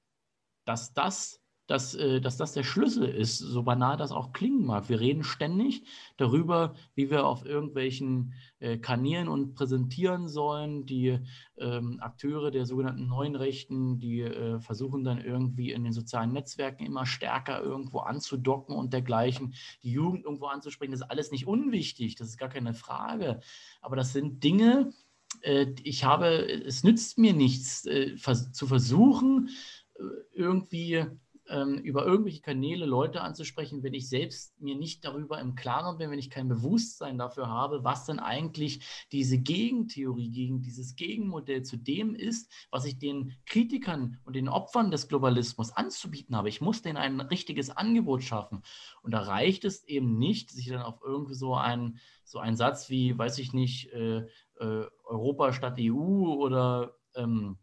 [0.66, 4.90] dass das dass, äh, dass das der Schlüssel ist, so banal das auch klingen mag.
[4.90, 5.84] Wir reden ständig
[6.18, 10.86] darüber, wie wir auf irgendwelchen äh, Kanälen und präsentieren sollen.
[10.86, 11.20] Die
[11.58, 16.86] ähm, Akteure der sogenannten neuen Rechten, die äh, versuchen dann irgendwie in den sozialen Netzwerken
[16.86, 19.54] immer stärker irgendwo anzudocken und dergleichen.
[19.84, 23.40] Die Jugend irgendwo anzusprechen, das ist alles nicht unwichtig, das ist gar keine Frage.
[23.82, 24.94] Aber das sind Dinge,
[25.42, 26.28] äh, ich habe,
[26.66, 29.50] es nützt mir nichts, äh, vers zu versuchen,
[29.96, 31.06] äh, irgendwie
[31.48, 36.12] ähm, über irgendwelche Kanäle Leute anzusprechen, wenn ich selbst mir nicht darüber im Klaren bin,
[36.12, 41.78] wenn ich kein Bewusstsein dafür habe, was denn eigentlich diese Gegentheorie gegen dieses Gegenmodell zu
[41.78, 46.50] dem ist, was ich den Kritikern und den Opfern des Globalismus anzubieten habe.
[46.50, 48.64] Ich muss denen ein richtiges Angebot schaffen.
[49.02, 52.90] Und da reicht es eben nicht, sich dann auf irgendwie so einen, so einen Satz
[52.90, 54.26] wie, weiß ich nicht, äh,
[54.60, 57.58] äh, Europa statt EU oder ähm,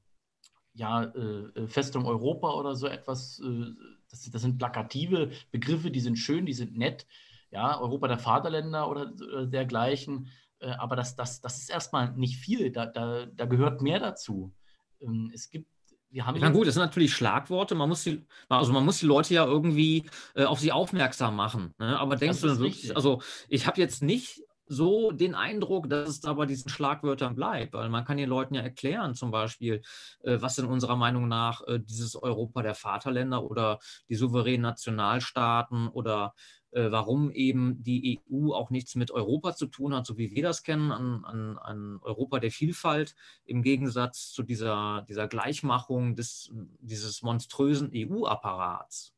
[0.74, 3.40] ja, äh, äh, Festung Europa oder so etwas.
[3.40, 3.72] Äh,
[4.11, 7.06] das, das, sind plakative Begriffe, die sind schön, die sind nett.
[7.50, 10.28] Ja, Europa der Vaterländer oder, oder dergleichen.
[10.58, 12.70] Äh, aber das, das, das ist erstmal nicht viel.
[12.70, 14.52] Da, da, da gehört mehr dazu.
[15.00, 15.72] Ähm, es gibt
[16.12, 16.38] wir haben.
[16.38, 17.74] Ja, gut, das sind natürlich Schlagworte.
[17.74, 20.04] Man muss die, also man muss die Leute ja irgendwie
[20.35, 21.74] äh, auf sie aufmerksam machen.
[21.78, 21.98] Ne?
[21.98, 26.35] Aber denkst du wirklich, also ich habe jetzt nicht so den Eindruck, dass es da
[26.46, 29.82] diesen Schlagwörtern bleibt, weil man kann den Leuten ja erklären, zum Beispiel,
[30.22, 35.88] äh, was in unserer Meinung nach äh, dieses Europa der Vaterländer oder die souveränen Nationalstaaten
[35.88, 36.35] oder
[36.70, 40.42] äh, warum eben die EU auch nichts mit Europa zu tun hat, so wie wir
[40.42, 46.50] das kennen, an, an, an Europa der Vielfalt, im Gegensatz zu dieser, dieser Gleichmachung des,
[46.80, 49.12] dieses monströsen EU-Apparats.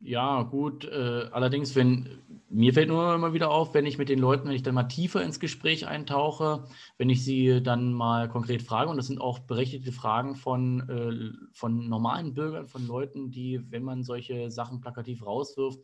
[0.00, 0.84] Ja, gut.
[0.84, 4.54] Äh, allerdings, wenn mir fällt nur immer wieder auf, wenn ich mit den Leuten, wenn
[4.54, 6.64] ich dann mal tiefer ins Gespräch eintauche,
[6.98, 11.48] wenn ich sie dann mal konkret frage, und das sind auch berechtigte Fragen von, äh,
[11.52, 15.80] von normalen Bürgern, von Leuten, die, wenn man solche Sachen plakativ rauswirft,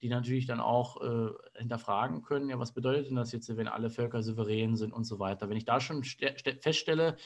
[0.00, 3.90] die natürlich dann auch äh, hinterfragen können, ja, was bedeutet denn das jetzt, wenn alle
[3.90, 5.48] Völker souverän sind und so weiter.
[5.50, 7.16] Wenn ich da schon feststelle,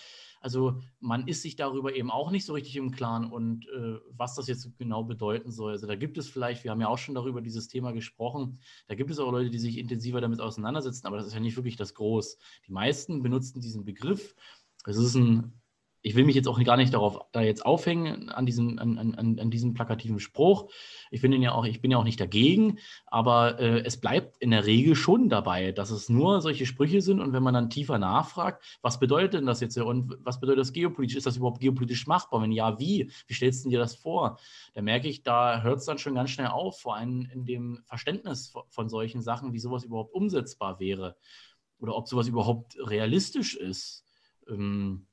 [0.41, 4.35] also man ist sich darüber eben auch nicht so richtig im Klaren und äh, was
[4.35, 5.73] das jetzt genau bedeuten soll.
[5.73, 8.95] Also da gibt es vielleicht, wir haben ja auch schon darüber dieses Thema gesprochen, da
[8.95, 11.77] gibt es auch Leute, die sich intensiver damit auseinandersetzen, aber das ist ja nicht wirklich
[11.77, 12.39] das Groß.
[12.67, 14.35] Die meisten benutzen diesen Begriff.
[14.87, 15.60] Es ist ein
[16.03, 19.39] ich will mich jetzt auch gar nicht darauf da jetzt aufhängen an diesem, an, an,
[19.39, 20.71] an diesem plakativen Spruch.
[21.11, 24.51] Ich finde ja auch, ich bin ja auch nicht dagegen, aber äh, es bleibt in
[24.51, 27.99] der Regel schon dabei, dass es nur solche Sprüche sind und wenn man dann tiefer
[27.99, 31.17] nachfragt, was bedeutet denn das jetzt und was bedeutet das geopolitisch?
[31.17, 32.43] Ist das überhaupt geopolitisch machbar?
[32.43, 33.11] Wenn ja, wie?
[33.27, 34.39] Wie stellst du dir das vor?
[34.75, 37.83] Da merke ich, da hört es dann schon ganz schnell auf, vor allem in dem
[37.85, 41.17] Verständnis von solchen Sachen, wie sowas überhaupt umsetzbar wäre
[41.79, 44.05] oder ob sowas überhaupt realistisch ist.
[44.49, 45.07] Ähm,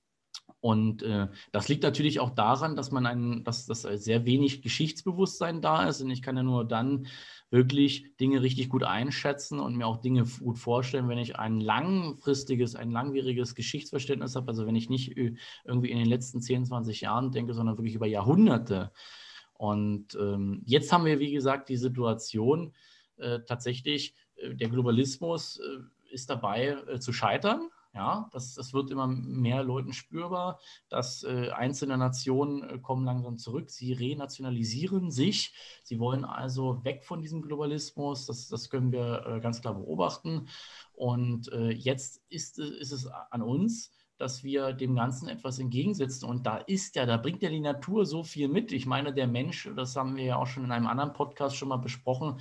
[0.67, 5.61] Und äh, das liegt natürlich auch daran, dass man ein, dass, dass sehr wenig Geschichtsbewusstsein
[5.61, 6.01] da ist.
[6.01, 7.07] Und ich kann ja nur dann
[7.49, 12.75] wirklich Dinge richtig gut einschätzen und mir auch Dinge gut vorstellen, wenn ich ein langfristiges,
[12.75, 14.49] ein langwieriges Geschichtsverständnis habe.
[14.49, 18.07] Also wenn ich nicht irgendwie in den letzten 10, 20 Jahren denke, sondern wirklich über
[18.07, 18.91] Jahrhunderte.
[19.53, 22.73] Und ähm, jetzt haben wir, wie gesagt, die Situation
[23.15, 27.69] äh, tatsächlich, äh, der Globalismus äh, ist dabei äh, zu scheitern.
[27.93, 33.37] Ja, das, das wird immer mehr Leuten spürbar, dass äh, einzelne Nationen äh, kommen langsam
[33.37, 33.69] zurück.
[33.71, 35.53] Sie renationalisieren sich.
[35.83, 38.25] Sie wollen also weg von diesem Globalismus.
[38.25, 40.47] Das, das können wir äh, ganz klar beobachten.
[40.93, 46.27] Und äh, jetzt ist, ist es an uns, dass wir dem Ganzen etwas entgegensetzen.
[46.27, 48.71] Und da ist ja, da bringt ja die Natur so viel mit.
[48.71, 51.69] Ich meine, der Mensch, das haben wir ja auch schon in einem anderen Podcast schon
[51.69, 52.39] mal besprochen,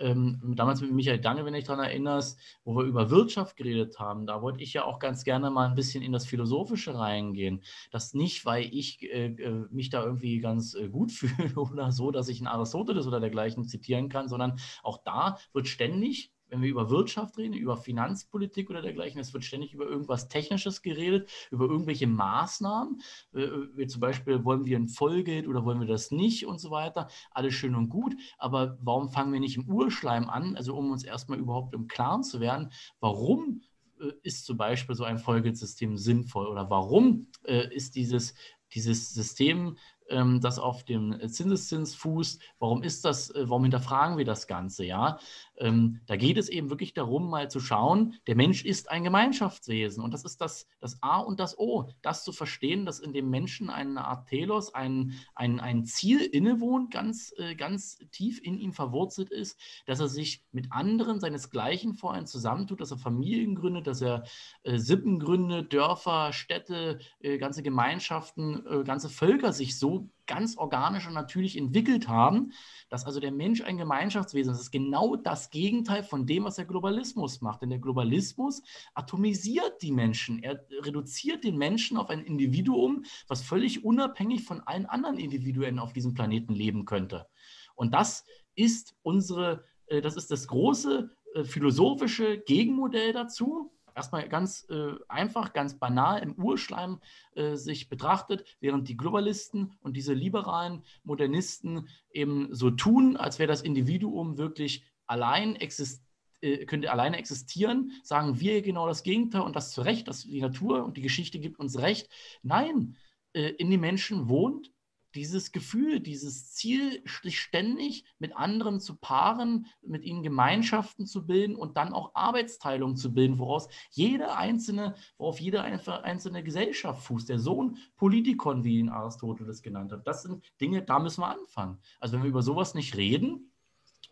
[0.00, 4.26] ähm, damals mit Michael Dange, wenn ich daran erinnerst, wo wir über Wirtschaft geredet haben,
[4.26, 7.62] da wollte ich ja auch ganz gerne mal ein bisschen in das Philosophische reingehen.
[7.90, 12.10] Das nicht, weil ich äh, äh mich da irgendwie ganz äh, gut fühle oder so,
[12.10, 16.68] dass ich einen Aristoteles oder dergleichen zitieren kann, sondern auch da wird ständig wenn wir
[16.68, 21.66] über Wirtschaft reden, über Finanzpolitik oder dergleichen, es wird ständig über irgendwas Technisches geredet, über
[21.66, 23.00] irgendwelche Maßnahmen.
[23.34, 26.70] Äh, wie zum Beispiel, wollen wir ein Vollgeld oder wollen wir das nicht und so
[26.70, 27.08] weiter.
[27.30, 30.56] Alles schön und gut, aber warum fangen wir nicht im Urschleim an?
[30.56, 33.62] Also um uns erstmal überhaupt im Klaren zu werden, warum
[34.00, 38.34] äh, ist zum Beispiel so ein Vollgeldsystem sinnvoll oder warum äh, ist dieses,
[38.74, 39.76] dieses System
[40.08, 42.40] ähm, das auf dem Zinseszins fußt.
[42.58, 45.18] Warum ist das, äh, warum hinterfragen wir das Ganze, ja?
[45.58, 50.02] Ähm, da geht es eben wirklich darum, mal zu schauen, der Mensch ist ein Gemeinschaftswesen
[50.02, 53.30] und das ist das, das A und das O, das zu verstehen, dass in dem
[53.30, 58.72] Menschen eine Art Telos, ein, ein, ein Ziel innewohnt, ganz, äh, ganz tief in ihm
[58.72, 63.86] verwurzelt ist, dass er sich mit anderen seinesgleichen vor einem zusammentut, dass er Familien gründet,
[63.86, 64.24] dass er
[64.62, 71.08] äh, Sippen gründet, Dörfer, Städte, äh, ganze Gemeinschaften, äh, ganze Völker sich so ganz organisch
[71.08, 72.52] und natürlich entwickelt haben,
[72.88, 74.58] dass also der Mensch ein Gemeinschaftswesen ist.
[74.58, 77.62] Das ist genau das Gegenteil von dem, was der Globalismus macht.
[77.62, 78.62] Denn der Globalismus
[78.94, 80.40] atomisiert die Menschen.
[80.42, 85.92] Er reduziert den Menschen auf ein Individuum, was völlig unabhängig von allen anderen Individuen auf
[85.92, 87.26] diesem Planeten leben könnte.
[87.74, 94.66] Und das ist unsere, äh, das ist das große äh, philosophische Gegenmodell dazu erstmal ganz
[94.70, 97.00] äh, einfach, ganz banal im Urschleim
[97.34, 103.48] äh, sich betrachtet, während die Globalisten und diese liberalen Modernisten eben so tun, als wäre
[103.48, 106.06] das Individuum wirklich allein existiert
[106.40, 110.40] äh, könnte alleine existieren, sagen wir genau das Gegenteil und das zu Recht, dass die
[110.40, 112.08] Natur und die Geschichte gibt uns Recht.
[112.44, 112.96] Nein,
[113.32, 114.70] äh, in den Menschen wohnt
[115.14, 121.56] dieses Gefühl, dieses Ziel, sich ständig mit anderen zu paaren, mit ihnen Gemeinschaften zu bilden
[121.56, 127.28] und dann auch Arbeitsteilung zu bilden, woraus jede einzelne, worauf jede einzelne Gesellschaft fußt.
[127.28, 130.06] Der Sohn Politikon, wie ihn Aristoteles genannt hat.
[130.06, 131.78] Das sind Dinge, da müssen wir anfangen.
[132.00, 133.50] Also wenn wir über sowas nicht reden,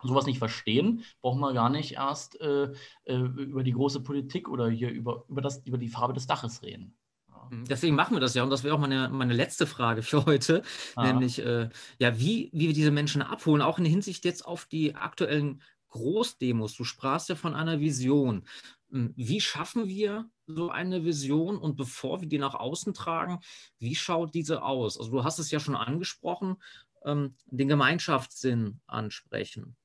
[0.03, 2.73] sowas nicht verstehen, brauchen wir gar nicht erst äh,
[3.05, 6.63] äh über die große Politik oder hier über, über, das, über die Farbe des Daches
[6.63, 6.96] reden.
[7.51, 7.65] Mhm.
[7.67, 8.43] Deswegen machen wir das ja.
[8.43, 10.63] Und das wäre auch meine, meine letzte Frage für heute.
[10.95, 11.07] Ah.
[11.07, 14.95] Nämlich, äh, ja, wie, wie wir diese Menschen abholen, auch in Hinsicht jetzt auf die
[14.95, 16.75] aktuellen Großdemos.
[16.75, 18.47] Du sprachst ja von einer Vision.
[18.91, 23.41] Hm, wie schaffen wir so eine Vision und bevor wir die nach außen tragen,
[23.79, 24.99] wie schaut diese aus?
[24.99, 26.57] Also du hast es ja schon angesprochen,
[27.05, 29.77] ähm, den Gemeinschaftssinn ansprechen.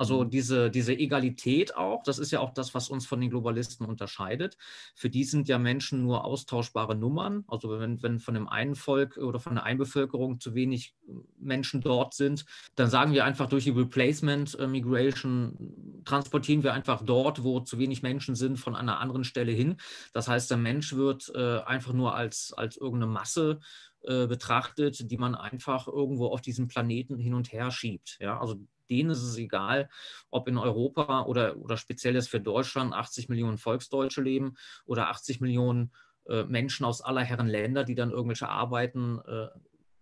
[0.00, 0.30] Also mhm.
[0.30, 4.56] diese, diese Egalität auch, das ist ja auch das, was uns von den Globalisten unterscheidet.
[4.94, 7.44] Für die sind ja Menschen nur austauschbare Nummern.
[7.48, 10.94] Also wenn, wenn von dem einen Volk oder von der Einbevölkerung zu wenig
[11.38, 17.02] Menschen dort sind, dann sagen wir einfach durch die Replacement äh, Migration transportieren wir einfach
[17.04, 19.76] dort, wo zu wenig Menschen sind, von einer anderen Stelle hin.
[20.14, 23.60] Das heißt, der Mensch wird äh, einfach nur als, als irgendeine Masse
[24.00, 28.16] äh, betrachtet, die man einfach irgendwo auf diesem Planeten hin und her schiebt.
[28.18, 28.56] Ja, also
[28.90, 29.88] denen ist es egal,
[30.30, 35.40] ob in Europa oder, oder speziell jetzt für Deutschland 80 Millionen Volksdeutsche leben oder 80
[35.40, 35.92] Millionen
[36.28, 39.48] äh, Menschen aus aller Herren Länder, die dann irgendwelche Arbeiten äh,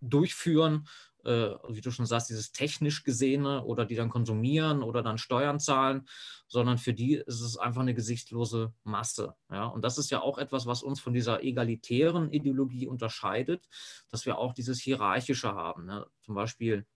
[0.01, 0.87] durchführen,
[1.25, 5.61] äh, wie du schon sagst, dieses technisch gesehene oder die dann konsumieren oder dann Steuern
[5.61, 6.09] zahlen,
[6.47, 9.35] sondern für die ist es einfach eine gesichtslose Masse.
[9.51, 9.67] Ja?
[9.67, 13.69] Und das ist ja auch etwas, was uns von dieser egalitären Ideologie unterscheidet,
[14.11, 15.87] dass wir auch dieses Hierarchische haben.
[15.87, 16.07] Ne?
[16.23, 16.87] Zum Beispiel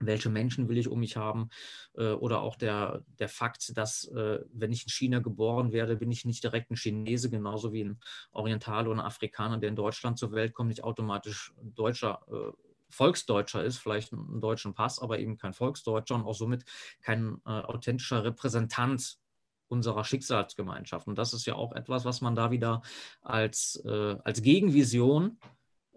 [0.00, 1.50] welche Menschen will ich um mich haben
[1.96, 6.10] äh, oder auch der, der Fakt, dass äh, wenn ich in China geboren werde, bin
[6.10, 8.00] ich nicht direkt ein Chinese, genauso wie ein
[8.32, 12.52] Orientaler oder ein Afrikaner, der in Deutschland zur Welt kommt, nicht automatisch Deutscher, äh,
[12.90, 16.64] Volksdeutscher ist, vielleicht einen deutschen Pass, aber eben kein Volksdeutscher und auch somit
[17.02, 19.18] kein authentischer Repräsentant
[19.66, 21.06] unserer Schicksalsgemeinschaft.
[21.06, 22.80] Und das ist ja auch etwas, was man da wieder
[23.20, 25.38] als, als Gegenvision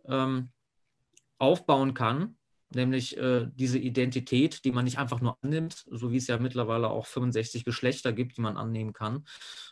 [0.03, 0.51] ähm,
[1.37, 2.35] aufbauen kann,
[2.75, 6.89] nämlich äh, diese Identität, die man nicht einfach nur annimmt, so wie es ja mittlerweile
[6.89, 9.25] auch 65 Geschlechter gibt, die man annehmen kann,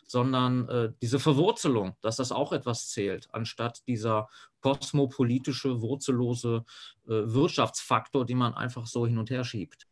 [0.06, 4.28] sondern äh, diese Verwurzelung, dass das auch etwas zählt, anstatt dieser
[4.60, 6.64] kosmopolitische, wurzellose
[7.06, 9.86] äh, Wirtschaftsfaktor, den man einfach so hin und her schiebt.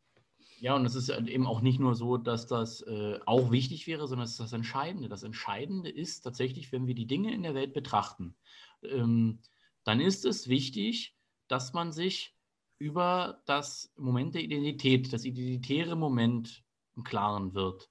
[0.61, 4.09] Ja, und es ist eben auch nicht nur so, dass das äh, auch wichtig wäre,
[4.09, 5.09] sondern es ist das Entscheidende.
[5.09, 8.35] Das Entscheidende ist tatsächlich, wenn wir die Dinge in der Welt betrachten,
[8.83, 9.39] ähm,
[9.85, 11.15] dann ist es wichtig,
[11.47, 12.35] dass man sich
[12.79, 16.63] über das Moment der Identität, das identitäre Moment
[16.97, 17.91] im Klaren wird.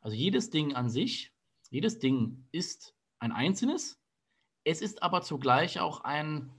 [0.00, 1.32] Also jedes Ding an sich,
[1.70, 4.00] jedes Ding ist ein einzelnes,
[4.64, 6.50] es ist aber zugleich auch ein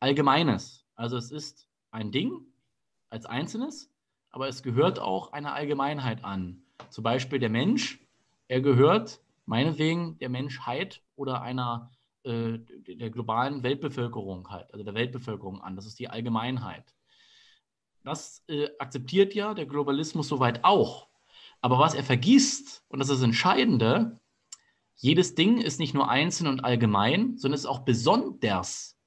[0.00, 0.86] allgemeines.
[0.94, 2.46] Also es ist ein Ding
[3.10, 3.90] als einzelnes,
[4.30, 6.62] aber es gehört auch einer Allgemeinheit an.
[6.88, 8.00] Zum Beispiel der Mensch,
[8.48, 11.90] er gehört meinetwegen der Menschheit oder einer
[12.24, 15.76] äh, der globalen Weltbevölkerung halt, also der Weltbevölkerung an.
[15.76, 16.94] Das ist die Allgemeinheit.
[18.04, 21.08] Das äh, akzeptiert ja der Globalismus soweit auch.
[21.60, 24.20] Aber was er vergisst, und das ist das Entscheidende,
[24.96, 28.98] jedes Ding ist nicht nur einzeln und allgemein, sondern es ist auch besonders.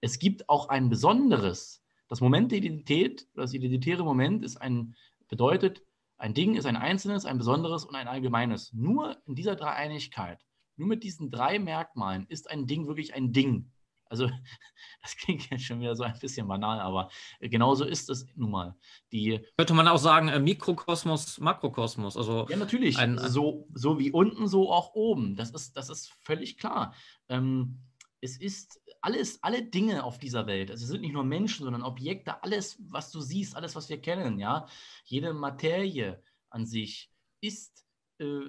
[0.00, 1.82] Es gibt auch ein Besonderes.
[2.08, 4.94] Das Moment der Identität, das identitäre Moment ist ein,
[5.28, 5.82] bedeutet,
[6.16, 8.72] ein Ding ist ein einzelnes, ein besonderes und ein allgemeines.
[8.72, 10.38] Nur in dieser Dreieinigkeit,
[10.76, 13.72] nur mit diesen drei Merkmalen ist ein Ding wirklich ein Ding.
[14.14, 14.30] Also,
[15.02, 18.76] das klingt jetzt schon wieder so ein bisschen banal, aber genauso ist es nun mal.
[19.12, 22.16] Die, Könnte man auch sagen, äh, Mikrokosmos, Makrokosmos.
[22.16, 22.96] Also ja, natürlich.
[22.98, 25.34] Ein, ein so, so wie unten, so auch oben.
[25.34, 26.94] Das ist, das ist völlig klar.
[27.28, 27.80] Ähm,
[28.20, 31.82] es ist alles, alle Dinge auf dieser Welt, also es sind nicht nur Menschen, sondern
[31.82, 34.66] Objekte, alles, was du siehst, alles, was wir kennen, ja,
[35.04, 37.10] jede Materie an sich
[37.42, 37.84] ist
[38.18, 38.40] äh,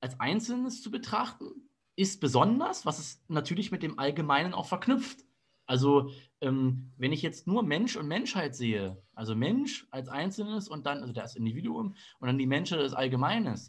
[0.00, 5.24] als Einzelnes zu betrachten, ist besonders, was es natürlich mit dem Allgemeinen auch verknüpft.
[5.66, 10.86] Also, ähm, wenn ich jetzt nur Mensch und Menschheit sehe, also Mensch als Einzelnes und
[10.86, 13.68] dann, also das Individuum und dann die Menschheit als Allgemeines,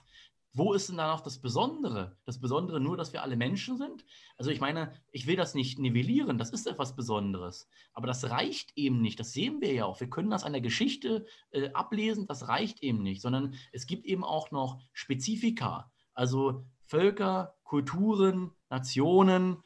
[0.53, 2.17] wo ist denn da noch das Besondere?
[2.25, 4.03] Das Besondere nur, dass wir alle Menschen sind?
[4.37, 7.69] Also ich meine, ich will das nicht nivellieren, das ist etwas Besonderes.
[7.93, 9.99] Aber das reicht eben nicht, das sehen wir ja auch.
[9.99, 14.05] Wir können das an der Geschichte äh, ablesen, das reicht eben nicht, sondern es gibt
[14.05, 19.63] eben auch noch Spezifika, also Völker, Kulturen, Nationen,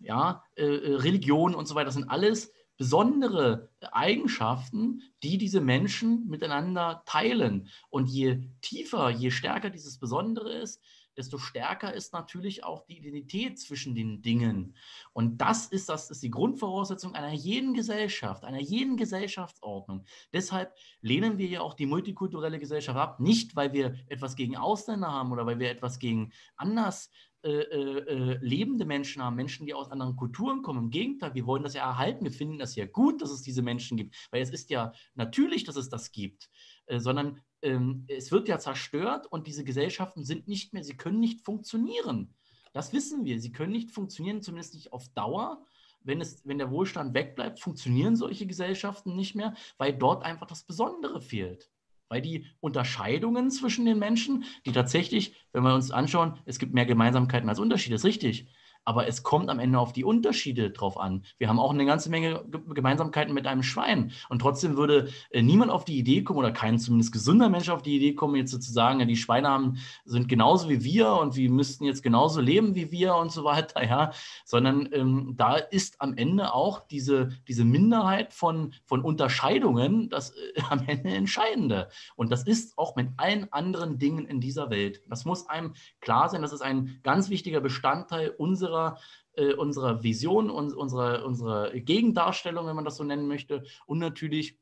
[0.00, 1.86] ja, äh, äh Religionen und so weiter.
[1.86, 7.68] Das sind alles besondere Eigenschaften, die diese Menschen miteinander teilen.
[7.88, 10.82] Und je tiefer, je stärker dieses Besondere ist,
[11.16, 14.76] desto stärker ist natürlich auch die Identität zwischen den Dingen.
[15.12, 20.04] Und das ist, das ist die Grundvoraussetzung einer jeden Gesellschaft, einer jeden Gesellschaftsordnung.
[20.32, 25.10] Deshalb lehnen wir ja auch die multikulturelle Gesellschaft ab, nicht weil wir etwas gegen Ausländer
[25.10, 27.10] haben oder weil wir etwas gegen anders
[27.46, 30.84] äh, äh, äh, lebende Menschen haben, Menschen, die aus anderen Kulturen kommen.
[30.84, 32.24] Im Gegenteil, wir wollen das ja erhalten.
[32.24, 35.62] Wir finden das ja gut, dass es diese Menschen gibt, weil es ist ja natürlich,
[35.62, 36.50] dass es das gibt,
[36.86, 41.20] äh, sondern ähm, es wird ja zerstört und diese Gesellschaften sind nicht mehr, sie können
[41.20, 42.34] nicht funktionieren.
[42.72, 43.40] Das wissen wir.
[43.40, 45.64] Sie können nicht funktionieren, zumindest nicht auf Dauer.
[46.02, 50.62] Wenn, es, wenn der Wohlstand wegbleibt, funktionieren solche Gesellschaften nicht mehr, weil dort einfach das
[50.62, 51.70] Besondere fehlt.
[52.08, 56.86] Weil die Unterscheidungen zwischen den Menschen, die tatsächlich, wenn wir uns anschauen, es gibt mehr
[56.86, 58.46] Gemeinsamkeiten als Unterschiede, ist richtig
[58.86, 61.24] aber es kommt am Ende auf die Unterschiede drauf an.
[61.38, 65.72] Wir haben auch eine ganze Menge Gemeinsamkeiten mit einem Schwein und trotzdem würde äh, niemand
[65.72, 68.72] auf die Idee kommen oder kein zumindest gesunder Mensch auf die Idee kommen, jetzt zu
[68.72, 72.76] sagen, ja, die Schweine haben, sind genauso wie wir und wir müssten jetzt genauso leben
[72.76, 74.12] wie wir und so weiter, ja,
[74.44, 80.60] sondern ähm, da ist am Ende auch diese, diese Minderheit von, von Unterscheidungen das äh,
[80.70, 81.88] am Ende Entscheidende.
[82.14, 85.02] Und das ist auch mit allen anderen Dingen in dieser Welt.
[85.08, 88.98] Das muss einem klar sein, das ist ein ganz wichtiger Bestandteil unserer unserer,
[89.32, 93.64] äh, unserer Vision, uns, unserer, unserer Gegendarstellung, wenn man das so nennen möchte.
[93.86, 94.58] Und natürlich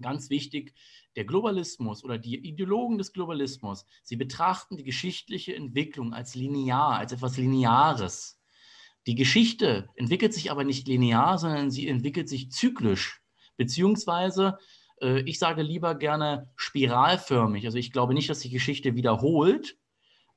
[0.00, 0.74] ganz wichtig,
[1.16, 7.12] der Globalismus oder die Ideologen des Globalismus, sie betrachten die geschichtliche Entwicklung als linear, als
[7.12, 8.40] etwas Lineares.
[9.06, 13.20] Die Geschichte entwickelt sich aber nicht linear, sondern sie entwickelt sich zyklisch,
[13.56, 14.58] beziehungsweise
[15.00, 17.66] äh, ich sage lieber gerne spiralförmig.
[17.66, 19.76] Also ich glaube nicht, dass die Geschichte wiederholt,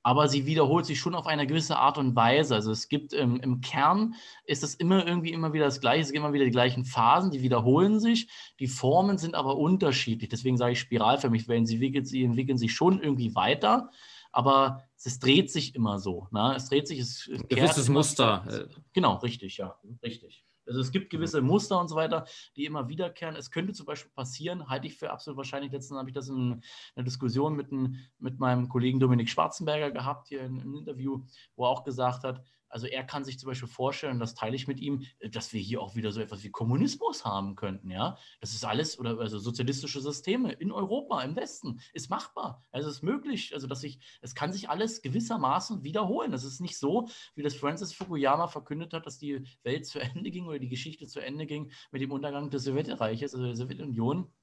[0.06, 2.54] aber sie wiederholt sich schon auf eine gewisse Art und Weise.
[2.54, 6.12] Also es gibt ähm, im Kern ist es immer irgendwie immer wieder das Gleiche, es
[6.12, 8.30] gibt immer wieder die gleichen Phasen, die wiederholen sich,
[8.60, 10.30] die Formen sind aber unterschiedlich.
[10.30, 13.90] Deswegen sage ich spiralförmig, weil sie, entwickeln, sie entwickeln sich schon irgendwie weiter,
[14.32, 16.28] aber es dreht sich immer so.
[16.30, 16.54] Ne?
[16.56, 18.68] Es dreht sich, es gewisses Muster.
[18.94, 20.45] Genau, richtig, ja, richtig.
[20.66, 23.36] Also es gibt gewisse Muster und so weiter, die immer wiederkehren.
[23.36, 25.72] Es könnte zum Beispiel passieren, halte ich für absolut wahrscheinlich.
[25.72, 26.62] Letztens habe ich das in
[26.96, 31.24] einer Diskussion mit, ein, mit meinem Kollegen Dominik Schwarzenberger gehabt, hier in einem Interview,
[31.56, 32.44] wo er auch gesagt hat,
[32.76, 35.80] also er kann sich zum Beispiel vorstellen, das teile ich mit ihm, dass wir hier
[35.80, 38.18] auch wieder so etwas wie Kommunismus haben könnten, ja.
[38.42, 42.62] Das ist alles, oder also sozialistische Systeme in Europa, im Westen, ist machbar.
[42.74, 46.34] Also es ist möglich, also dass sich, es kann sich alles gewissermaßen wiederholen.
[46.34, 50.30] Das ist nicht so, wie das Francis Fukuyama verkündet hat, dass die Welt zu Ende
[50.30, 54.34] ging oder die Geschichte zu Ende ging mit dem Untergang des Sowjetreiches, also der Sowjetunion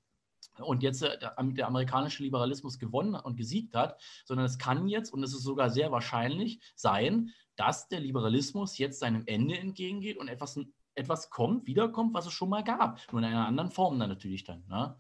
[0.59, 5.13] und jetzt äh, der, der, amerikanische Liberalismus gewonnen und gesiegt hat, sondern es kann jetzt,
[5.13, 10.29] und es ist sogar sehr wahrscheinlich sein, dass der Liberalismus jetzt seinem Ende entgegengeht und
[10.29, 10.59] etwas,
[10.95, 13.01] etwas kommt, wiederkommt, was es schon mal gab.
[13.13, 14.65] Nur in einer anderen Form dann natürlich dann.
[14.69, 14.97] Ne?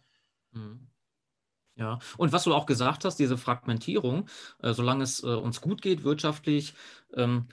[0.52, 0.88] Mhm.
[1.74, 4.28] Ja, und was du auch gesagt hast, diese Fragmentierung,
[4.62, 6.74] äh, solange es äh, uns gut geht wirtschaftlich,
[7.14, 7.48] ähm,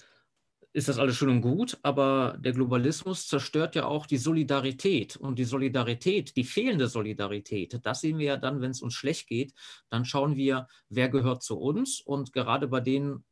[0.72, 5.16] ist das alles schön und gut, aber der Globalismus zerstört ja auch die Solidarität.
[5.18, 9.28] Und die Solidarität, die fehlende Solidarität, das sehen wir ja dann, wenn es uns schlecht
[9.28, 9.54] geht.
[9.90, 12.02] Dann schauen wir, wer gehört zu uns.
[12.02, 12.82] Und gerade bei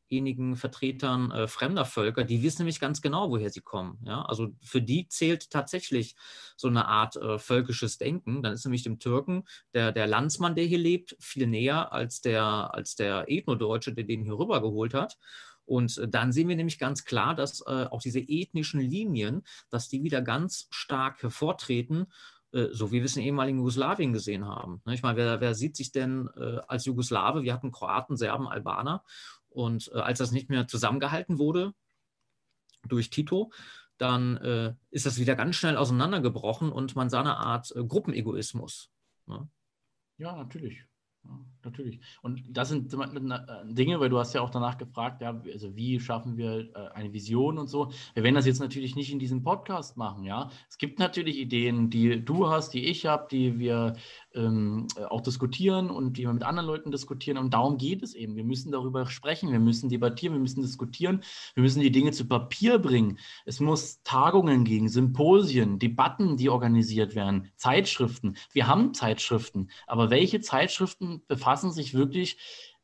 [0.09, 3.99] denjenigen Vertretern äh, fremder Völker, die wissen nämlich ganz genau, woher sie kommen.
[4.05, 4.23] Ja?
[4.23, 6.15] Also für die zählt tatsächlich
[6.55, 8.41] so eine Art äh, völkisches Denken.
[8.41, 9.43] Dann ist nämlich dem Türken
[9.73, 14.23] der, der Landsmann, der hier lebt, viel näher als der, als der Ethnodeutsche, der den
[14.23, 15.17] hier rübergeholt hat.
[15.65, 19.89] Und äh, dann sehen wir nämlich ganz klar, dass äh, auch diese ethnischen Linien, dass
[19.89, 22.07] die wieder ganz stark hervortreten,
[22.53, 24.81] äh, so wie wir es in ehemaligen Jugoslawien gesehen haben.
[24.85, 27.43] Ne, ich meine, wer, wer sieht sich denn äh, als Jugoslawe?
[27.43, 29.03] Wir hatten Kroaten, Serben, Albaner.
[29.57, 31.73] Und äh, als das nicht mehr zusammengehalten wurde
[32.87, 33.51] durch Tito,
[33.97, 38.91] dann äh, ist das wieder ganz schnell auseinandergebrochen und man sah eine Art Gruppenegoismus.
[39.25, 39.49] Ne?
[40.17, 40.85] Ja, natürlich
[41.67, 41.99] natürlich.
[42.21, 45.99] Und das sind äh, Dinge, weil du hast ja auch danach gefragt, ja, also wie
[45.99, 47.91] schaffen wir äh, eine Vision und so.
[48.13, 50.49] Wir werden das jetzt natürlich nicht in diesem Podcast machen, ja.
[50.69, 53.95] Es gibt natürlich Ideen, die du hast, die ich habe, die wir
[54.37, 57.37] ähm, auch diskutieren und die wir mit anderen Leuten diskutieren.
[57.37, 58.35] Und darum geht es eben.
[58.35, 61.23] Wir müssen darüber sprechen, wir müssen debattieren, wir müssen diskutieren,
[61.55, 63.17] wir müssen die Dinge zu Papier bringen.
[63.45, 68.37] Es muss Tagungen geben, Symposien, Debatten, die organisiert werden, Zeitschriften.
[68.53, 72.37] Wir haben Zeitschriften, aber welche Zeitschriften befassen sich wirklich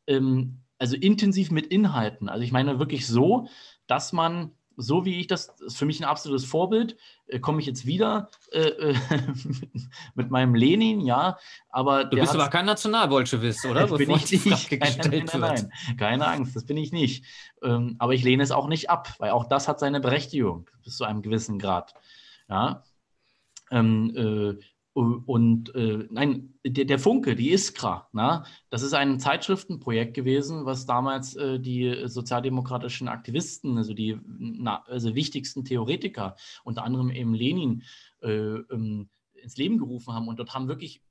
[0.07, 2.29] ähm, also intensiv mit Inhalten?
[2.29, 3.47] Also ich meine wirklich so,
[3.87, 6.97] dass man so wie ich das, ist für mich ein absolutes Vorbild,
[7.27, 8.95] äh, komme ich jetzt wieder äh, äh
[10.15, 11.37] mit, meinem Lenin, ja,
[11.69, 13.87] aber du bist aber kein Nationalbolschewist, oder?
[13.97, 14.69] bin ich nicht.
[14.69, 17.25] Keine, nein, nein, nein, keine Angst, das bin ich nicht.
[17.61, 20.97] Ähm, aber ich lehne es auch nicht ab, weil auch das hat seine Berechtigung bis
[20.97, 21.93] zu einem gewissen Grad.
[22.49, 22.83] Ja.
[23.71, 24.63] Ähm, äh,
[24.93, 30.85] und äh, nein, der, der, Funke, die Iskra, na, das ist ein Zeitschriftenprojekt gewesen, was
[30.85, 37.83] damals äh, die sozialdemokratischen Aktivisten, also die na, also wichtigsten Theoretiker, unter anderem eben Lenin,
[38.21, 40.27] äh, ähm, ins Leben gerufen haben.
[40.27, 41.01] Und dort haben wirklich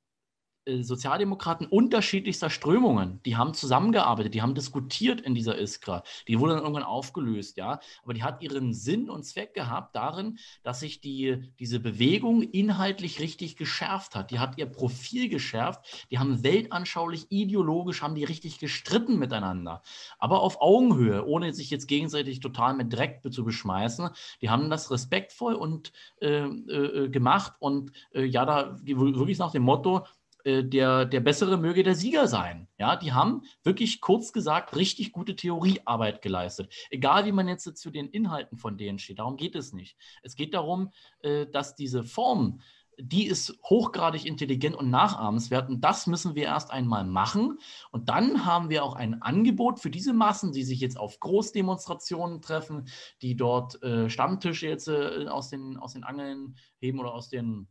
[0.65, 6.03] Sozialdemokraten unterschiedlichster Strömungen, die haben zusammengearbeitet, die haben diskutiert in dieser Iskra.
[6.27, 7.79] Die wurde dann irgendwann aufgelöst, ja.
[8.03, 13.19] Aber die hat ihren Sinn und Zweck gehabt darin, dass sich die, diese Bewegung inhaltlich
[13.19, 14.31] richtig geschärft hat.
[14.31, 16.05] Die hat ihr Profil geschärft.
[16.11, 19.81] Die haben weltanschaulich, ideologisch, haben die richtig gestritten miteinander.
[20.17, 24.09] Aber auf Augenhöhe, ohne sich jetzt gegenseitig total mit Dreck zu beschmeißen.
[24.41, 25.91] Die haben das respektvoll und
[26.21, 30.05] äh, äh, gemacht und äh, ja, da wirklich nach dem Motto,
[30.43, 32.67] äh, der, der Bessere möge der Sieger sein.
[32.77, 36.73] Ja, die haben wirklich kurz gesagt richtig gute Theoriearbeit geleistet.
[36.89, 39.97] Egal wie man jetzt zu den Inhalten von denen steht, darum geht es nicht.
[40.21, 40.91] Es geht darum,
[41.21, 42.59] äh, dass diese Form,
[42.99, 47.57] die ist hochgradig intelligent und nachahmenswert und das müssen wir erst einmal machen.
[47.91, 52.41] Und dann haben wir auch ein Angebot für diese Massen, die sich jetzt auf Großdemonstrationen
[52.41, 52.89] treffen,
[53.21, 57.67] die dort äh, Stammtische jetzt aus, den, aus den Angeln heben oder aus den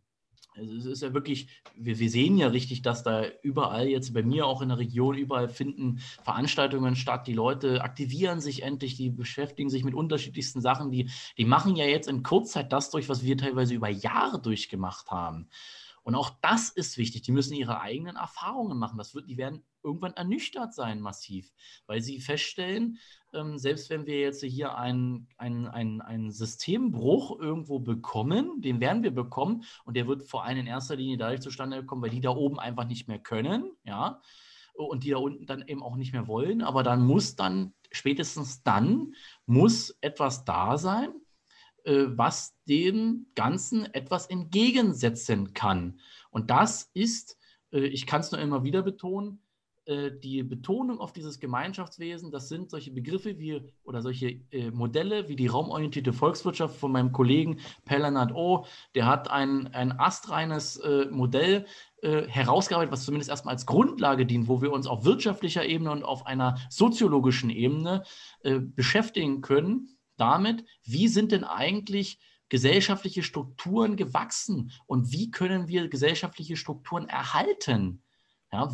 [0.56, 4.22] also es ist ja wirklich, wir, wir, sehen ja richtig, dass da überall jetzt bei
[4.22, 7.26] mir auch in der Region, überall finden Veranstaltungen statt.
[7.26, 10.90] Die Leute aktivieren sich endlich, die beschäftigen sich mit unterschiedlichsten Sachen.
[10.90, 15.10] Die, die machen ja jetzt in Kurzzeit das durch, was wir teilweise über Jahre durchgemacht
[15.10, 15.48] haben.
[16.02, 17.22] Und auch das ist wichtig.
[17.22, 18.98] Die müssen ihre eigenen Erfahrungen machen.
[18.98, 21.52] Das wird, die werden irgendwann ernüchtert sein, massiv,
[21.86, 22.98] weil sie feststellen,
[23.32, 29.12] ähm, selbst wenn wir jetzt hier einen ein, ein Systembruch irgendwo bekommen, den werden wir
[29.12, 32.30] bekommen und der wird vor allem in erster Linie dadurch zustande kommen, weil die da
[32.30, 34.20] oben einfach nicht mehr können, ja,
[34.74, 36.62] und die da unten dann eben auch nicht mehr wollen.
[36.62, 39.14] Aber dann muss dann, spätestens dann,
[39.46, 41.12] muss etwas da sein,
[41.84, 45.98] was dem Ganzen etwas entgegensetzen kann.
[46.30, 47.38] Und das ist,
[47.72, 49.40] äh, ich kann es nur immer wieder betonen,
[49.84, 55.28] äh, die Betonung auf dieses Gemeinschaftswesen, das sind solche Begriffe wie oder solche äh, Modelle
[55.28, 58.64] wie die raumorientierte Volkswirtschaft von meinem Kollegen Pellanat O.
[58.94, 61.66] Der hat ein, ein astreines äh, Modell
[62.00, 66.04] äh, herausgearbeitet, was zumindest erstmal als Grundlage dient, wo wir uns auf wirtschaftlicher Ebene und
[66.04, 68.04] auf einer soziologischen Ebene
[68.42, 75.88] äh, beschäftigen können, damit, wie sind denn eigentlich gesellschaftliche Strukturen gewachsen und wie können wir
[75.88, 78.02] gesellschaftliche Strukturen erhalten?
[78.52, 78.64] Ja,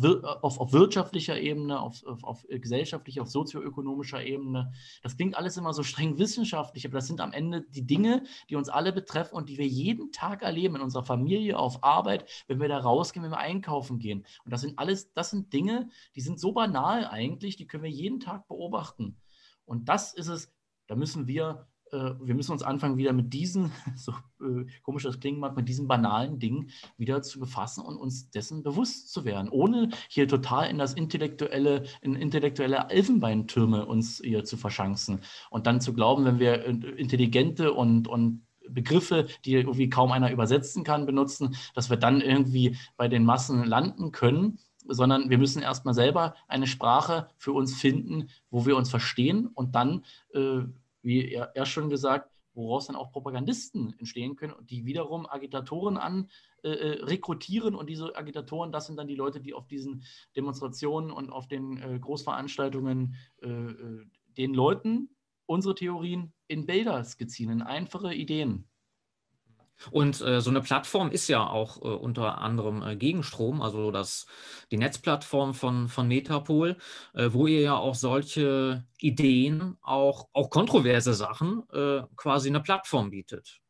[0.41, 4.73] auf, auf wirtschaftlicher Ebene, auf, auf, auf gesellschaftlicher, auf sozioökonomischer Ebene.
[5.01, 8.57] Das klingt alles immer so streng wissenschaftlich, aber das sind am Ende die Dinge, die
[8.57, 12.59] uns alle betreffen und die wir jeden Tag erleben in unserer Familie, auf Arbeit, wenn
[12.59, 14.25] wir da rausgehen, wenn wir einkaufen gehen.
[14.43, 17.89] Und das sind alles, das sind Dinge, die sind so banal eigentlich, die können wir
[17.89, 19.15] jeden Tag beobachten.
[19.63, 20.51] Und das ist es,
[20.89, 24.11] da müssen wir äh, wir müssen uns anfangen, wieder mit diesen, so
[24.41, 28.63] äh, komisch das klingen mag, mit diesen banalen Dingen wieder zu befassen und uns dessen
[28.63, 34.57] bewusst zu werden, ohne hier total in das intellektuelle, in intellektuelle Elfenbeintürme uns hier zu
[34.57, 40.11] verschanzen und dann zu glauben, wenn wir äh, intelligente und, und Begriffe, die irgendwie kaum
[40.11, 44.59] einer übersetzen kann, benutzen, dass wir dann irgendwie bei den Massen landen können
[44.91, 49.75] sondern wir müssen erstmal selber eine Sprache für uns finden, wo wir uns verstehen und
[49.75, 50.61] dann äh,
[51.01, 56.29] wie er, er schon gesagt, woraus dann auch Propagandisten entstehen können, die wiederum Agitatoren an
[56.63, 60.03] äh, äh, rekrutieren und diese Agitatoren, das sind dann die Leute, die auf diesen
[60.35, 64.05] Demonstrationen und auf den äh, Großveranstaltungen äh, äh
[64.37, 65.09] den Leuten
[65.47, 68.69] unsere Theorien in Bilder skizzieren, in einfache Ideen.
[69.91, 74.25] Und äh, so eine Plattform ist ja auch äh, unter anderem äh, Gegenstrom, also das,
[74.71, 76.77] die Netzplattform von, von Metapol,
[77.13, 83.09] äh, wo ihr ja auch solche Ideen, auch, auch kontroverse Sachen, äh, quasi eine Plattform
[83.09, 83.61] bietet.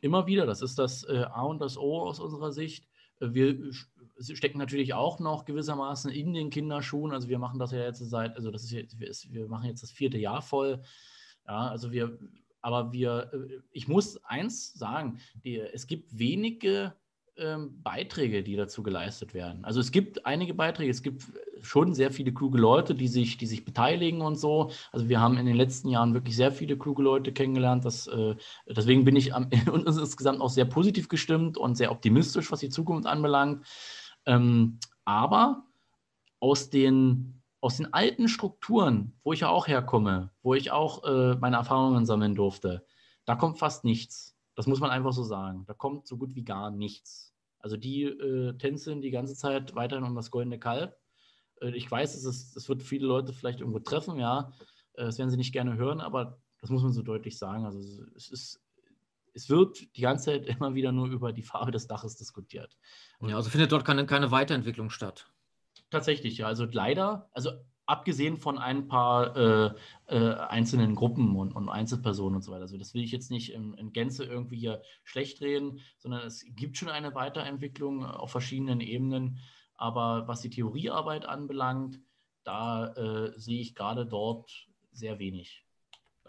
[0.00, 2.88] Immer wieder, das ist das äh, A und das O aus unserer Sicht.
[3.20, 3.72] Wir
[4.20, 7.12] stecken natürlich auch noch gewissermaßen in den Kinderschuhen.
[7.12, 9.90] Also wir machen das ja jetzt seit, also das ist jetzt, wir machen jetzt das
[9.90, 10.82] vierte Jahr voll.
[11.48, 12.16] Ja, also wir
[12.60, 16.94] aber wir, äh, ich muss eins sagen, die, es gibt wenige
[17.38, 19.64] ähm, Beiträge, die dazu geleistet werden.
[19.64, 21.24] Also es gibt einige Beiträge, es gibt
[21.62, 24.70] schon sehr viele kluge Leute, die sich, die sich beteiligen und so.
[24.92, 27.84] Also wir haben in den letzten Jahren wirklich sehr viele kluge Leute kennengelernt.
[27.84, 28.34] Das, äh,
[28.66, 33.06] deswegen bin ich am, insgesamt auch sehr positiv gestimmt und sehr optimistisch, was die Zukunft
[33.06, 33.64] anbelangt.
[34.26, 35.64] Ähm, aber
[36.40, 41.34] aus den aus den alten Strukturen, wo ich ja auch herkomme, wo ich auch äh,
[41.36, 42.86] meine Erfahrungen sammeln durfte,
[43.24, 44.36] da kommt fast nichts.
[44.54, 45.64] Das muss man einfach so sagen.
[45.66, 47.34] Da kommt so gut wie gar nichts.
[47.58, 50.96] Also die äh, tänzeln die ganze Zeit weiterhin um das goldene Kalb.
[51.60, 54.52] Äh, ich weiß, es, ist, es wird viele Leute vielleicht irgendwo treffen, ja.
[54.94, 57.64] Äh, das werden sie nicht gerne hören, aber das muss man so deutlich sagen.
[57.64, 57.80] Also
[58.16, 58.62] es ist
[59.38, 62.76] es wird die ganze Zeit immer wieder nur über die Farbe des Daches diskutiert.
[63.20, 65.30] Ja, also findet dort keine, keine Weiterentwicklung statt.
[65.90, 66.46] Tatsächlich, ja.
[66.46, 67.50] Also leider, also
[67.88, 69.74] abgesehen von ein paar äh,
[70.06, 72.62] äh, einzelnen Gruppen und, und, Einzelpersonen und so weiter.
[72.62, 76.44] Also das will ich jetzt nicht in, in, Gänze irgendwie hier schlecht reden, sondern es
[76.54, 79.38] gibt schon eine Weiterentwicklung auf verschiedenen Ebenen.
[79.74, 82.00] Aber was die Theoriearbeit anbelangt,
[82.44, 85.64] da äh, sehe ich gerade dort sehr wenig.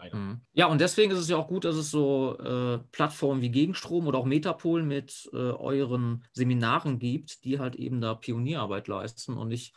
[0.00, 0.16] Leider.
[0.16, 0.40] Mhm.
[0.54, 4.06] Ja, und deswegen ist es ja auch gut, dass es so äh, Plattformen wie Gegenstrom
[4.06, 9.48] oder auch Metapol mit äh, euren Seminaren gibt, die halt eben da Pionierarbeit leisten und
[9.48, 9.74] nicht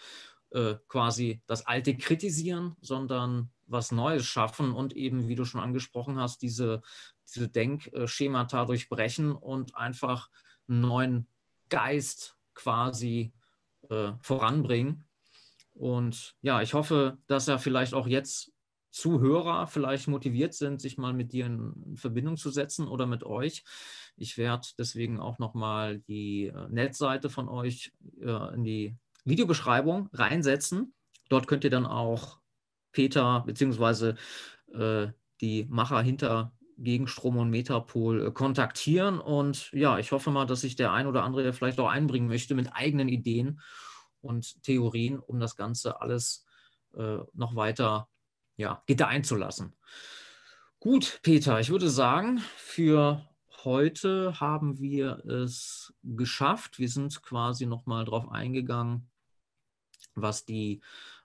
[0.51, 6.17] äh, quasi das Alte kritisieren, sondern was Neues schaffen und eben, wie du schon angesprochen
[6.17, 6.81] hast, diese,
[7.33, 10.29] diese Denkschemata durchbrechen und einfach
[10.69, 11.27] einen neuen
[11.67, 13.33] Geist quasi
[13.89, 15.03] äh, voranbringen.
[15.73, 18.52] Und ja, ich hoffe, dass er vielleicht auch jetzt
[18.93, 23.63] Zuhörer vielleicht motiviert sind, sich mal mit dir in Verbindung zu setzen oder mit euch.
[24.15, 27.91] Ich werde deswegen auch nochmal die äh, Netzseite von euch
[28.21, 30.93] äh, in die Videobeschreibung reinsetzen.
[31.27, 32.39] Dort könnt ihr dann auch
[32.91, 34.13] Peter bzw.
[34.71, 35.07] Äh,
[35.41, 39.19] die Macher hinter Gegenstrom und Metapol kontaktieren.
[39.19, 42.53] Und ja, ich hoffe mal, dass sich der ein oder andere vielleicht auch einbringen möchte
[42.53, 43.59] mit eigenen Ideen
[44.21, 46.45] und Theorien, um das Ganze alles
[47.33, 48.07] noch weiter
[48.57, 49.73] ja, gedeihen zu lassen.
[50.79, 53.25] Gut, Peter, ich würde sagen, für
[53.63, 56.79] heute haben wir es geschafft.
[56.79, 59.09] Wir sind quasi nochmal drauf eingegangen,
[60.15, 60.81] was die,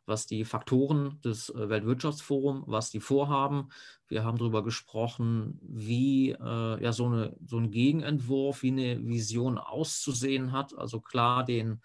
[0.06, 3.70] was die Faktoren des äh, Weltwirtschaftsforums, was die vorhaben.
[4.06, 9.58] Wir haben darüber gesprochen, wie äh, ja, so, eine, so ein Gegenentwurf, wie eine Vision
[9.58, 10.76] auszusehen hat.
[10.78, 11.82] Also klar den,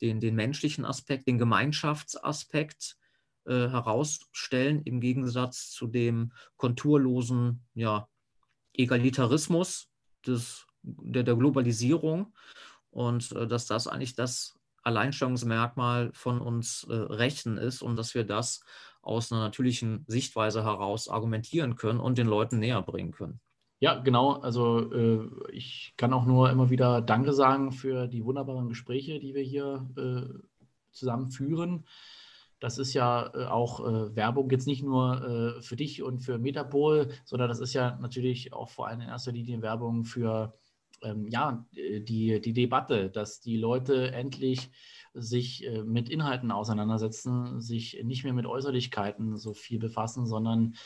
[0.00, 2.96] den, den menschlichen Aspekt, den Gemeinschaftsaspekt,
[3.46, 8.08] äh, herausstellen, im Gegensatz zu dem konturlosen ja,
[8.72, 9.88] Egalitarismus
[10.26, 12.34] des, der, der Globalisierung
[12.90, 18.24] und äh, dass das eigentlich das Alleinstellungsmerkmal von uns äh, Rechten ist und dass wir
[18.24, 18.60] das
[19.02, 23.40] aus einer natürlichen Sichtweise heraus argumentieren können und den Leuten näher bringen können.
[23.78, 24.32] Ja, genau.
[24.32, 29.34] Also äh, ich kann auch nur immer wieder Danke sagen für die wunderbaren Gespräche, die
[29.34, 30.38] wir hier äh,
[30.92, 31.84] zusammen führen.
[32.58, 36.38] Das ist ja äh, auch äh, Werbung jetzt nicht nur äh, für dich und für
[36.38, 40.54] Metapol, sondern das ist ja natürlich auch vor allem in erster Linie Werbung für
[41.02, 44.70] ähm, ja, die, die Debatte, dass die Leute endlich
[45.12, 50.76] sich äh, mit Inhalten auseinandersetzen, sich nicht mehr mit Äußerlichkeiten so viel befassen, sondern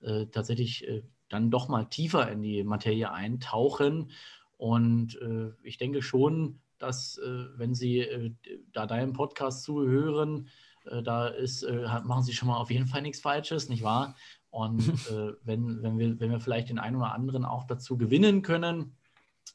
[0.00, 4.10] äh, tatsächlich äh, dann doch mal tiefer in die Materie eintauchen.
[4.56, 8.32] Und äh, ich denke schon, dass äh, wenn Sie äh,
[8.72, 13.02] da deinem Podcast zuhören, äh, da ist, äh, machen Sie schon mal auf jeden Fall
[13.02, 14.16] nichts Falsches, nicht wahr?
[14.50, 18.42] Und äh, wenn, wenn, wir, wenn wir vielleicht den einen oder anderen auch dazu gewinnen
[18.42, 18.96] können,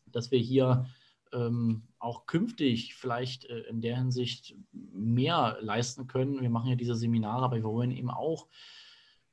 [0.07, 0.85] dass wir hier
[1.33, 6.41] ähm, auch künftig vielleicht in der Hinsicht mehr leisten können.
[6.41, 8.47] Wir machen ja diese Seminare, aber wir wollen eben auch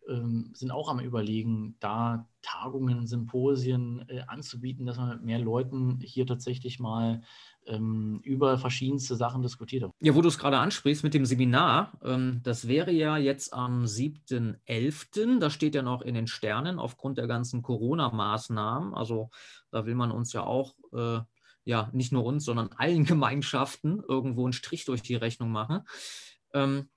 [0.09, 6.01] ähm, sind auch am Überlegen, da Tagungen, Symposien äh, anzubieten, dass man mit mehr Leuten
[6.01, 7.23] hier tatsächlich mal
[7.67, 9.91] ähm, über verschiedenste Sachen diskutiert.
[10.01, 13.85] Ja, wo du es gerade ansprichst mit dem Seminar, ähm, das wäre ja jetzt am
[13.85, 18.95] 7.11., das steht ja noch in den Sternen aufgrund der ganzen Corona-Maßnahmen.
[18.95, 19.31] Also
[19.71, 21.21] da will man uns ja auch, äh,
[21.65, 25.83] ja, nicht nur uns, sondern allen Gemeinschaften irgendwo einen Strich durch die Rechnung machen.
[26.53, 26.89] Ähm,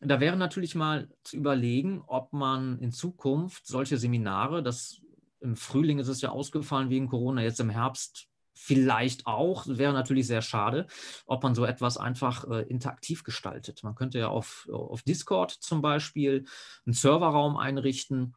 [0.00, 5.00] da wäre natürlich mal zu überlegen, ob man in Zukunft solche Seminare, das
[5.40, 8.28] im Frühling ist es ja ausgefallen wegen Corona, jetzt im Herbst
[8.60, 10.86] vielleicht auch, wäre natürlich sehr schade,
[11.26, 13.82] ob man so etwas einfach äh, interaktiv gestaltet.
[13.84, 16.44] Man könnte ja auf, auf Discord zum Beispiel
[16.84, 18.34] einen Serverraum einrichten,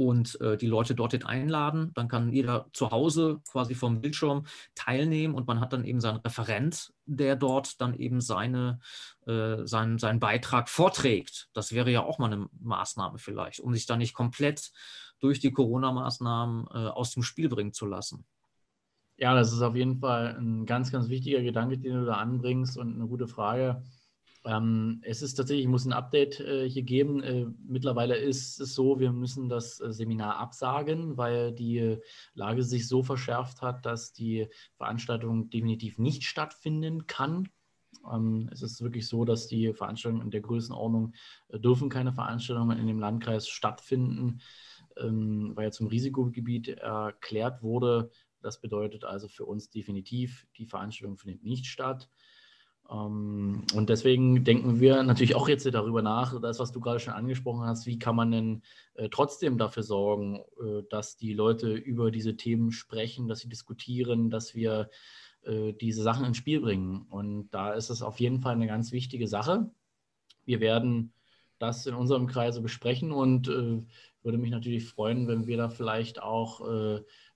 [0.00, 1.92] und äh, die Leute dorthin einladen.
[1.94, 6.20] Dann kann jeder zu Hause quasi vom Bildschirm teilnehmen und man hat dann eben seinen
[6.20, 8.80] Referent, der dort dann eben seine,
[9.26, 11.50] äh, seinen, seinen Beitrag vorträgt.
[11.52, 14.72] Das wäre ja auch mal eine Maßnahme vielleicht, um sich da nicht komplett
[15.18, 18.24] durch die Corona-Maßnahmen äh, aus dem Spiel bringen zu lassen.
[19.20, 22.78] Ja, das ist auf jeden Fall ein ganz, ganz wichtiger Gedanke, den du da anbringst
[22.78, 23.82] und eine gute Frage.
[24.46, 27.22] Ähm, es ist tatsächlich, ich muss ein Update äh, hier geben.
[27.22, 31.98] Äh, mittlerweile ist es so, wir müssen das äh, Seminar absagen, weil die
[32.32, 34.48] Lage sich so verschärft hat, dass die
[34.78, 37.50] Veranstaltung definitiv nicht stattfinden kann.
[38.10, 41.12] Ähm, es ist wirklich so, dass die Veranstaltungen in der Größenordnung
[41.48, 44.40] äh, dürfen keine Veranstaltungen in dem Landkreis stattfinden,
[44.96, 48.10] ähm, weil ja zum Risikogebiet erklärt wurde.
[48.42, 52.08] Das bedeutet also für uns definitiv, die Veranstaltung findet nicht statt.
[52.90, 57.14] Ähm, und deswegen denken wir natürlich auch jetzt darüber nach, das, was du gerade schon
[57.14, 58.62] angesprochen hast, wie kann man denn
[58.94, 64.30] äh, trotzdem dafür sorgen, äh, dass die Leute über diese Themen sprechen, dass sie diskutieren,
[64.30, 64.90] dass wir
[65.42, 67.02] äh, diese Sachen ins Spiel bringen.
[67.10, 69.70] Und da ist es auf jeden Fall eine ganz wichtige Sache.
[70.44, 71.12] Wir werden
[71.58, 76.62] das in unserem Kreise besprechen und würde mich natürlich freuen, wenn wir da vielleicht auch,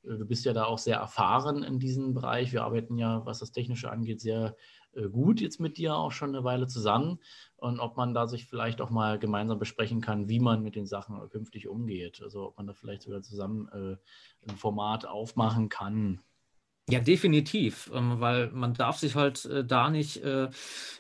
[0.04, 2.52] du bist ja da auch sehr erfahren in diesem Bereich.
[2.52, 4.56] Wir arbeiten ja, was das Technische angeht, sehr
[4.94, 7.20] äh, gut jetzt mit dir auch schon eine Weile zusammen
[7.56, 10.86] und ob man da sich vielleicht auch mal gemeinsam besprechen kann, wie man mit den
[10.86, 12.22] Sachen künftig umgeht.
[12.22, 16.20] Also ob man da vielleicht sogar zusammen äh, ein Format aufmachen kann.
[16.90, 20.50] Ja, definitiv, ähm, weil man darf sich halt äh, da nicht äh,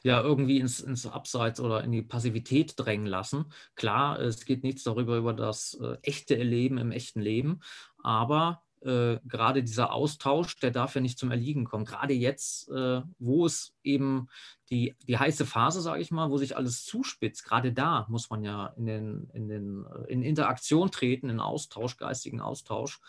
[0.02, 3.52] ja irgendwie ins, ins Abseits oder in die Passivität drängen lassen.
[3.74, 7.60] Klar, es geht nichts darüber über das äh, echte Erleben im echten Leben,
[8.02, 11.84] aber äh, gerade dieser Austausch, der darf ja nicht zum Erliegen kommen.
[11.84, 14.28] Gerade jetzt, äh, wo es eben
[14.70, 18.44] die, die heiße Phase, sage ich mal, wo sich alles zuspitzt, gerade da muss man
[18.44, 23.00] ja in, den, in, den, äh, in Interaktion treten, in Austausch, geistigen Austausch.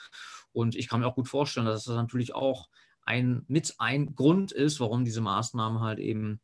[0.54, 2.70] Und ich kann mir auch gut vorstellen, dass das natürlich auch
[3.02, 6.40] ein, mit ein Grund ist, warum diese Maßnahmen halt eben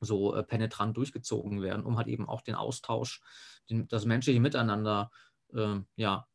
[0.00, 3.20] so äh, penetrant durchgezogen werden, um halt eben auch den Austausch,
[3.70, 5.10] den, das menschliche Miteinander
[5.54, 6.26] äh, ja,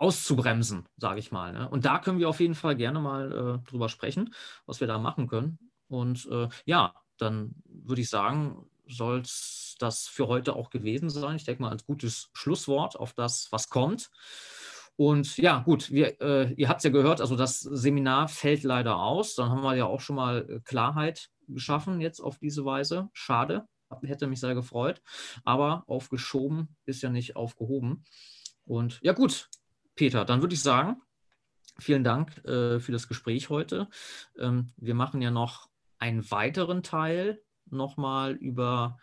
[0.00, 1.52] auszubremsen, sage ich mal.
[1.52, 1.68] Ne?
[1.68, 4.34] Und da können wir auf jeden Fall gerne mal äh, drüber sprechen,
[4.66, 5.58] was wir da machen können.
[5.88, 11.36] Und äh, ja, dann würde ich sagen, soll es das für heute auch gewesen sein.
[11.36, 14.10] Ich denke mal als gutes Schlusswort auf das, was kommt.
[14.96, 18.96] Und ja, gut, wir, äh, ihr habt es ja gehört, also das Seminar fällt leider
[18.96, 19.34] aus.
[19.34, 23.10] Dann haben wir ja auch schon mal äh, Klarheit geschaffen jetzt auf diese Weise.
[23.12, 23.66] Schade,
[24.02, 25.02] hätte mich sehr gefreut.
[25.44, 28.04] Aber aufgeschoben ist ja nicht aufgehoben.
[28.64, 29.48] Und ja, gut,
[30.00, 30.96] Peter, dann würde ich sagen,
[31.78, 33.86] vielen Dank äh, für das Gespräch heute.
[34.38, 38.96] Ähm, wir machen ja noch einen weiteren Teil nochmal über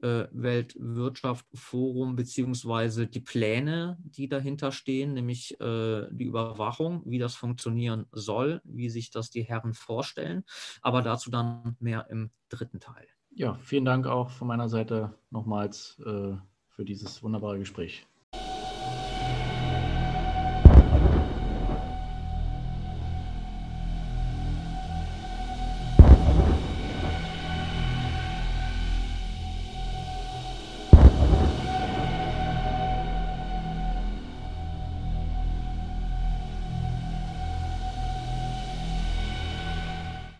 [0.00, 8.06] äh, Weltwirtschaftsforum beziehungsweise die Pläne, die dahinter stehen, nämlich äh, die Überwachung, wie das funktionieren
[8.12, 10.44] soll, wie sich das die Herren vorstellen.
[10.80, 13.06] Aber dazu dann mehr im dritten Teil.
[13.34, 16.36] Ja, vielen Dank auch von meiner Seite nochmals äh,
[16.70, 18.06] für dieses wunderbare Gespräch.